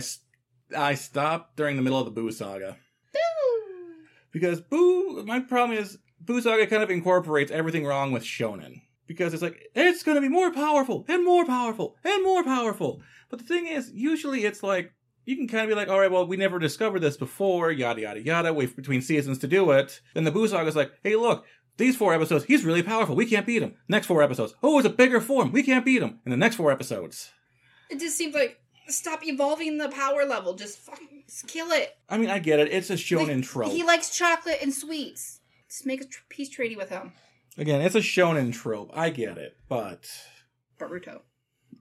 I 0.75 0.83
I 0.91 0.95
stopped 0.95 1.57
during 1.57 1.77
the 1.77 1.83
middle 1.83 1.99
of 1.99 2.05
the 2.07 2.11
Boo 2.13 2.31
saga 2.33 2.77
Boo! 3.13 3.95
because 4.33 4.61
Boo. 4.61 5.25
My 5.25 5.41
problem 5.41 5.77
is 5.79 5.99
Boo 6.21 6.41
saga 6.41 6.67
kind 6.67 6.83
of 6.83 6.91
incorporates 6.91 7.51
everything 7.53 7.85
wrong 7.85 8.13
with 8.13 8.23
Shonen 8.23 8.83
because 9.07 9.35
it's 9.35 9.43
like 9.43 9.71
it's 9.75 10.03
going 10.03 10.17
to 10.17 10.21
be 10.21 10.29
more 10.29 10.53
powerful 10.53 11.05
and 11.09 11.25
more 11.25 11.45
powerful 11.45 11.97
and 12.05 12.23
more 12.23 12.45
powerful. 12.45 13.01
But 13.31 13.41
the 13.41 13.45
thing 13.45 13.67
is, 13.67 13.91
usually 13.93 14.45
it's 14.45 14.63
like 14.63 14.93
you 15.25 15.37
can 15.37 15.49
kind 15.49 15.65
of 15.65 15.69
be 15.69 15.75
like, 15.75 15.89
all 15.89 16.01
right, 16.01 16.11
well, 16.11 16.27
we 16.27 16.37
never 16.37 16.59
discovered 16.59 17.01
this 17.01 17.17
before, 17.17 17.71
yada 17.73 18.01
yada 18.01 18.23
yada. 18.23 18.53
Wait 18.53 18.77
between 18.77 19.03
seasons 19.03 19.39
to 19.39 19.49
do 19.49 19.71
it. 19.73 20.01
Then 20.15 20.25
the 20.25 20.31
Boo 20.31 20.45
is 20.45 20.53
like, 20.53 20.93
hey, 21.03 21.17
look. 21.17 21.45
These 21.79 21.97
four 21.97 22.15
episodes, 22.15 22.47
he's 22.47 22.65
really 22.65 22.83
powerful. 22.83 23.15
We 23.15 23.27
can't 23.27 23.45
beat 23.45 23.61
him. 23.63 23.75
Next 23.87 24.07
four 24.07 24.23
episodes, 24.23 24.55
oh, 24.63 24.79
it's 24.79 24.87
a 24.87 24.91
bigger 24.91 25.21
form. 25.21 25.53
We 25.53 25.63
can't 25.63 25.85
beat 25.85 26.01
him. 26.01 26.21
In 26.25 26.31
the 26.31 26.37
next 26.39 26.57
four 26.57 26.73
episodes, 26.73 27.33
It 27.91 28.01
just 28.01 28.17
seems 28.17 28.35
like 28.35 28.59
stop 28.89 29.21
evolving 29.23 29.77
the 29.77 29.91
power 29.91 30.25
level. 30.25 30.55
Just 30.55 30.79
fucking 30.79 31.25
just 31.29 31.47
kill 31.49 31.71
it. 31.73 31.95
I 32.09 32.17
mean, 32.17 32.31
I 32.31 32.39
get 32.39 32.61
it. 32.61 32.69
It's 32.73 32.89
a 32.89 32.95
shonen 32.95 33.37
Like, 33.37 33.45
trope. 33.45 33.73
He 33.73 33.83
likes 33.83 34.17
chocolate 34.17 34.59
and 34.63 34.73
sweets. 34.73 35.41
Just 35.69 35.85
make 35.85 36.01
a 36.01 36.07
tr- 36.07 36.23
peace 36.31 36.49
treaty 36.49 36.77
with 36.77 36.89
him. 36.89 37.13
Again, 37.59 37.81
it's 37.81 37.95
a 37.95 38.01
shonen 38.01 38.53
trope. 38.53 38.91
I 38.95 39.11
get 39.11 39.39
it, 39.39 39.57
but 39.69 40.07
Boruto. 40.79 41.21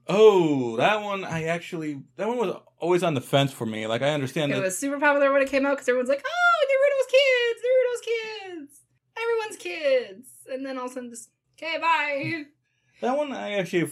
oh, 0.08 0.76
that 0.76 1.02
one 1.02 1.24
I 1.24 1.44
actually 1.44 2.02
that 2.16 2.28
one 2.28 2.38
was 2.38 2.56
always 2.78 3.02
on 3.02 3.14
the 3.14 3.20
fence 3.20 3.52
for 3.52 3.66
me. 3.66 3.86
Like 3.86 4.02
I 4.02 4.10
understand 4.10 4.52
It 4.52 4.56
that. 4.56 4.62
was 4.62 4.78
super 4.78 4.98
popular 4.98 5.32
when 5.32 5.42
it 5.42 5.50
came 5.50 5.66
out 5.66 5.76
because 5.76 5.88
everyone's 5.88 6.08
like, 6.08 6.24
"Oh, 6.26 6.66
Naruto's 6.70 7.12
kids, 7.12 7.62
Naruto's 7.66 8.60
kids, 8.60 8.80
everyone's 9.20 9.56
kids," 9.56 10.28
and 10.50 10.64
then 10.66 10.78
all 10.78 10.86
of 10.86 10.90
a 10.92 10.94
sudden, 10.94 11.10
just 11.10 11.30
okay, 11.60 11.78
bye. 11.78 12.44
That 13.02 13.18
one 13.18 13.30
I 13.32 13.58
actually 13.58 13.90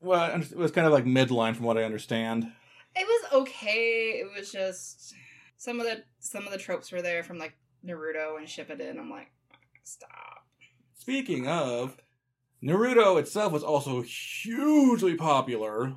well, 0.00 0.40
it 0.40 0.56
was 0.56 0.70
kind 0.70 0.86
of 0.86 0.94
like 0.94 1.04
midline 1.04 1.54
from 1.54 1.66
what 1.66 1.76
I 1.76 1.84
understand. 1.84 2.50
It 2.96 3.06
was 3.06 3.42
okay. 3.42 4.22
It 4.22 4.30
was 4.34 4.50
just 4.50 5.12
some 5.58 5.78
of 5.78 5.84
the 5.86 6.04
some 6.20 6.46
of 6.46 6.50
the 6.52 6.56
tropes 6.58 6.90
were 6.90 7.02
there 7.02 7.22
from 7.22 7.36
like 7.38 7.52
Naruto 7.84 8.38
and 8.38 8.46
Shippuden. 8.46 8.98
I'm 8.98 9.10
like, 9.10 9.30
stop. 9.84 10.39
Speaking 11.00 11.48
of, 11.48 11.96
Naruto 12.62 13.18
itself 13.18 13.54
was 13.54 13.62
also 13.64 14.02
hugely 14.02 15.14
popular, 15.14 15.94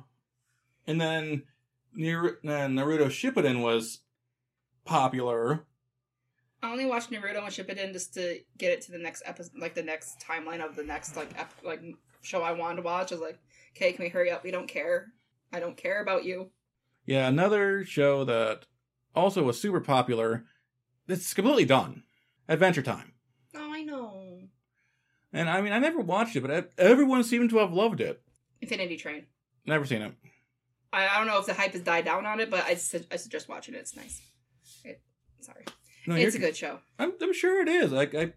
and 0.86 0.98
then 0.98 1.42
Nar- 1.94 2.38
Naruto 2.42 3.08
Shippuden 3.08 3.62
was 3.62 4.00
popular. 4.86 5.66
I 6.62 6.72
only 6.72 6.86
watched 6.86 7.10
Naruto 7.10 7.44
and 7.44 7.48
Shippuden 7.48 7.92
just 7.92 8.14
to 8.14 8.38
get 8.56 8.72
it 8.72 8.80
to 8.80 8.92
the 8.92 8.98
next 8.98 9.22
episode, 9.26 9.52
like 9.58 9.74
the 9.74 9.82
next 9.82 10.24
timeline 10.26 10.64
of 10.66 10.74
the 10.74 10.82
next 10.82 11.16
like 11.18 11.38
ep- 11.38 11.52
like 11.62 11.82
show 12.22 12.40
I 12.42 12.52
wanted 12.52 12.76
to 12.76 12.82
watch. 12.82 13.12
I 13.12 13.16
was 13.16 13.20
like, 13.22 13.38
okay, 13.76 13.92
can 13.92 14.04
we 14.04 14.08
hurry 14.08 14.30
up? 14.30 14.42
We 14.42 14.50
don't 14.52 14.66
care. 14.66 15.08
I 15.52 15.60
don't 15.60 15.76
care 15.76 16.00
about 16.00 16.24
you. 16.24 16.50
Yeah, 17.04 17.28
another 17.28 17.84
show 17.84 18.24
that 18.24 18.64
also 19.14 19.42
was 19.42 19.60
super 19.60 19.82
popular. 19.82 20.46
It's 21.06 21.34
completely 21.34 21.66
done. 21.66 22.04
Adventure 22.48 22.80
Time. 22.80 23.12
Oh, 23.54 23.70
I 23.70 23.82
know. 23.82 24.23
And 25.34 25.50
I 25.50 25.60
mean, 25.60 25.72
I 25.72 25.80
never 25.80 26.00
watched 26.00 26.36
it, 26.36 26.42
but 26.42 26.70
everyone 26.78 27.24
seemed 27.24 27.50
to 27.50 27.58
have 27.58 27.72
loved 27.72 28.00
it. 28.00 28.22
Infinity 28.62 28.96
Train. 28.96 29.26
Never 29.66 29.84
seen 29.84 30.00
it. 30.00 30.12
I, 30.92 31.08
I 31.08 31.18
don't 31.18 31.26
know 31.26 31.38
if 31.40 31.46
the 31.46 31.54
hype 31.54 31.72
has 31.72 31.82
died 31.82 32.04
down 32.04 32.24
on 32.24 32.38
it, 32.38 32.50
but 32.50 32.64
I, 32.64 32.76
su- 32.76 33.04
I 33.10 33.16
suggest 33.16 33.48
watching 33.48 33.74
it. 33.74 33.78
It's 33.78 33.96
nice. 33.96 34.22
It, 34.84 35.02
sorry, 35.40 35.64
No, 36.06 36.14
it's 36.14 36.36
a 36.36 36.38
good 36.38 36.56
show. 36.56 36.78
I'm, 37.00 37.14
I'm 37.20 37.34
sure 37.34 37.60
it 37.60 37.68
is. 37.68 37.90
Like, 37.90 38.14
I, 38.14 38.32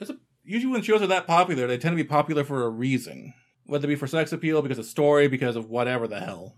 it's 0.00 0.08
a, 0.08 0.16
usually 0.42 0.72
when 0.72 0.80
shows 0.82 1.02
are 1.02 1.06
that 1.08 1.26
popular, 1.26 1.66
they 1.66 1.76
tend 1.76 1.92
to 1.96 2.02
be 2.02 2.08
popular 2.08 2.44
for 2.44 2.64
a 2.64 2.70
reason. 2.70 3.34
Whether 3.66 3.84
it 3.86 3.88
be 3.88 3.94
for 3.96 4.06
sex 4.06 4.32
appeal, 4.32 4.62
because 4.62 4.78
of 4.78 4.86
story, 4.86 5.28
because 5.28 5.54
of 5.54 5.68
whatever 5.68 6.08
the 6.08 6.20
hell. 6.20 6.56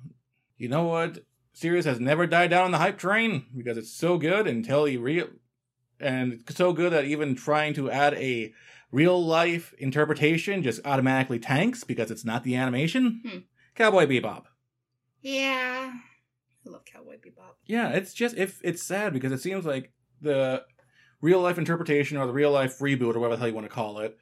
You 0.56 0.68
know 0.68 0.84
what? 0.84 1.18
Series 1.52 1.84
has 1.84 1.98
never 1.98 2.26
died 2.28 2.50
down 2.50 2.66
on 2.66 2.70
the 2.70 2.78
hype 2.78 2.98
train 2.98 3.46
because 3.56 3.76
it's 3.76 3.92
so 3.92 4.18
good 4.18 4.46
until 4.46 4.86
you 4.88 5.00
real, 5.00 5.28
and 6.00 6.32
it's 6.32 6.56
so 6.56 6.72
good 6.72 6.92
that 6.92 7.04
even 7.04 7.34
trying 7.34 7.74
to 7.74 7.90
add 7.90 8.14
a 8.14 8.52
real 8.94 9.22
life 9.22 9.74
interpretation 9.78 10.62
just 10.62 10.80
automatically 10.84 11.40
tanks 11.40 11.82
because 11.82 12.10
it's 12.10 12.24
not 12.24 12.44
the 12.44 12.54
animation. 12.54 13.20
Hmm. 13.26 13.38
Cowboy 13.74 14.06
Bebop. 14.06 14.44
Yeah, 15.20 15.92
I 16.66 16.70
love 16.70 16.84
Cowboy 16.84 17.16
Bebop. 17.16 17.56
Yeah, 17.66 17.90
it's 17.90 18.14
just 18.14 18.36
if 18.36 18.60
it's 18.62 18.82
sad 18.82 19.12
because 19.12 19.32
it 19.32 19.40
seems 19.40 19.66
like 19.66 19.92
the 20.20 20.62
real 21.20 21.40
life 21.40 21.58
interpretation 21.58 22.18
or 22.18 22.26
the 22.26 22.32
real 22.32 22.52
life 22.52 22.78
reboot 22.78 23.16
or 23.16 23.18
whatever 23.18 23.36
the 23.36 23.38
hell 23.38 23.48
you 23.48 23.54
want 23.54 23.66
to 23.66 23.72
call 23.72 23.98
it 23.98 24.16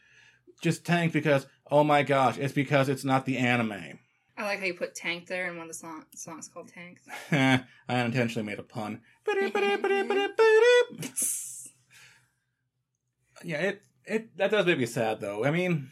just 0.63 0.87
tanked 0.87 1.13
because 1.13 1.47
oh 1.71 1.85
my 1.85 2.03
gosh, 2.03 2.39
it's 2.39 2.55
because 2.55 2.89
it's 2.89 3.05
not 3.05 3.27
the 3.27 3.37
anime. 3.37 3.99
I 4.39 4.45
like 4.45 4.61
how 4.61 4.65
you 4.65 4.75
put 4.75 4.95
Tank 4.95 5.27
there 5.27 5.51
in 5.51 5.59
one 5.59 5.65
of 5.65 5.69
the 5.69 5.75
song- 5.75 6.07
songs 6.15 6.49
called 6.49 6.69
Tank. 6.69 6.99
I 7.31 7.65
unintentionally 7.89 8.47
made 8.47 8.59
a 8.59 8.63
pun. 8.63 9.03
yeah, 13.45 13.59
it 13.59 13.83
it 14.07 14.37
that 14.37 14.51
does 14.51 14.67
make 14.67 14.79
me 14.79 14.87
sad 14.87 15.21
though. 15.21 15.45
I 15.45 15.51
mean, 15.51 15.91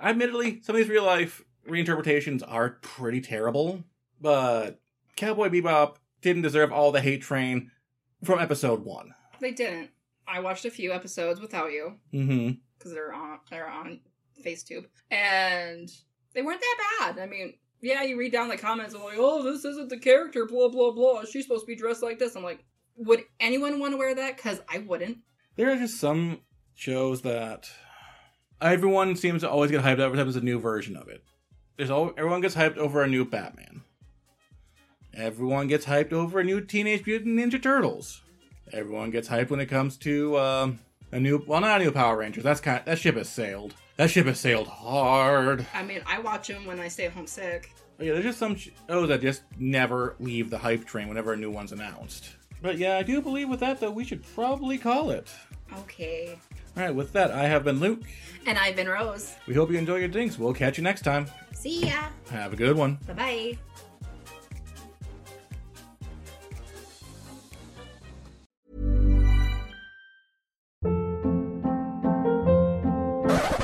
admittedly, 0.00 0.60
some 0.62 0.74
of 0.74 0.78
these 0.80 0.88
real 0.88 1.04
life 1.04 1.42
reinterpretations 1.68 2.42
are 2.46 2.70
pretty 2.82 3.20
terrible, 3.20 3.84
but 4.20 4.80
Cowboy 5.16 5.48
Bebop 5.48 5.96
didn't 6.20 6.42
deserve 6.42 6.72
all 6.72 6.92
the 6.92 7.00
hate 7.00 7.22
train 7.22 7.70
from 8.24 8.38
episode 8.38 8.84
one. 8.84 9.14
They 9.40 9.50
didn't. 9.52 9.90
I 10.26 10.40
watched 10.40 10.64
a 10.64 10.70
few 10.70 10.92
episodes 10.92 11.40
without 11.40 11.72
you 11.72 11.96
Mm-hmm. 12.14 12.52
because 12.78 12.92
they're 12.92 13.12
on 13.12 13.38
they're 13.50 13.68
on 13.68 14.00
FaceTube, 14.44 14.86
and 15.10 15.88
they 16.34 16.42
weren't 16.42 16.60
that 16.60 17.14
bad. 17.14 17.18
I 17.22 17.26
mean, 17.26 17.54
yeah, 17.80 18.02
you 18.02 18.16
read 18.18 18.32
down 18.32 18.48
the 18.48 18.56
comments 18.56 18.94
and 18.94 19.02
like, 19.02 19.18
oh, 19.18 19.42
this 19.42 19.64
isn't 19.64 19.88
the 19.90 19.98
character, 19.98 20.46
blah 20.46 20.68
blah 20.68 20.92
blah. 20.92 21.24
She's 21.24 21.44
supposed 21.44 21.62
to 21.64 21.66
be 21.66 21.76
dressed 21.76 22.02
like 22.02 22.18
this. 22.18 22.34
I'm 22.36 22.42
like, 22.44 22.64
would 22.96 23.22
anyone 23.40 23.78
want 23.78 23.92
to 23.92 23.98
wear 23.98 24.14
that? 24.14 24.36
Because 24.36 24.60
I 24.68 24.78
wouldn't. 24.78 25.18
There 25.56 25.70
are 25.70 25.76
just 25.76 25.98
some 26.00 26.40
shows 26.74 27.22
that 27.22 27.70
everyone 28.60 29.16
seems 29.16 29.42
to 29.42 29.50
always 29.50 29.70
get 29.70 29.82
hyped 29.82 29.98
every 29.98 30.16
time 30.16 30.26
there's 30.26 30.36
a 30.36 30.40
new 30.40 30.58
version 30.58 30.96
of 30.96 31.08
it. 31.08 31.22
There's 31.76 31.90
all 31.90 32.12
everyone 32.16 32.40
gets 32.40 32.54
hyped 32.54 32.76
over 32.76 33.02
a 33.02 33.08
new 33.08 33.24
Batman. 33.24 33.82
Everyone 35.14 35.66
gets 35.66 35.84
hyped 35.84 36.12
over 36.12 36.40
a 36.40 36.44
new 36.44 36.60
Teenage 36.60 37.06
Mutant 37.06 37.38
Ninja 37.38 37.62
Turtles. 37.62 38.22
Everyone 38.72 39.10
gets 39.10 39.28
hyped 39.28 39.50
when 39.50 39.60
it 39.60 39.66
comes 39.66 39.98
to 39.98 40.38
um, 40.38 40.78
a 41.10 41.20
new, 41.20 41.44
well, 41.46 41.60
not 41.60 41.80
a 41.80 41.84
new 41.84 41.92
Power 41.92 42.16
Rangers. 42.16 42.44
That's 42.44 42.60
kind 42.60 42.78
of, 42.78 42.86
that 42.86 42.98
ship 42.98 43.16
has 43.16 43.28
sailed. 43.28 43.74
That 43.98 44.10
ship 44.10 44.24
has 44.26 44.40
sailed 44.40 44.68
hard. 44.68 45.66
I 45.74 45.82
mean, 45.82 46.00
I 46.06 46.18
watch 46.20 46.48
them 46.48 46.64
when 46.64 46.80
I 46.80 46.88
stay 46.88 47.08
home 47.08 47.26
sick. 47.26 47.70
But 47.98 48.06
yeah, 48.06 48.14
there's 48.14 48.24
just 48.24 48.38
some 48.38 48.56
shows 48.56 49.08
that 49.08 49.20
just 49.20 49.42
never 49.58 50.16
leave 50.18 50.48
the 50.48 50.56
hype 50.56 50.86
train 50.86 51.08
whenever 51.08 51.34
a 51.34 51.36
new 51.36 51.50
one's 51.50 51.72
announced. 51.72 52.30
But 52.62 52.78
yeah, 52.78 52.96
I 52.96 53.02
do 53.02 53.20
believe 53.20 53.48
with 53.48 53.60
that 53.60 53.80
though, 53.80 53.90
we 53.90 54.04
should 54.04 54.22
probably 54.34 54.78
call 54.78 55.10
it. 55.10 55.28
Okay. 55.80 56.38
All 56.76 56.82
right, 56.84 56.94
with 56.94 57.12
that, 57.12 57.30
I 57.32 57.44
have 57.44 57.64
been 57.64 57.80
Luke. 57.80 58.02
And 58.46 58.56
I've 58.56 58.76
been 58.76 58.88
Rose. 58.88 59.34
We 59.46 59.54
hope 59.54 59.70
you 59.70 59.78
enjoy 59.78 59.96
your 59.96 60.08
drinks. 60.08 60.38
We'll 60.38 60.54
catch 60.54 60.78
you 60.78 60.84
next 60.84 61.02
time. 61.02 61.26
See 61.52 61.86
ya. 61.86 62.04
Have 62.30 62.52
a 62.52 62.56
good 62.56 62.76
one. 62.76 62.98
Bye 63.06 63.12
bye. 63.14 63.58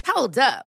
Hold 0.06 0.38
up. 0.38 0.67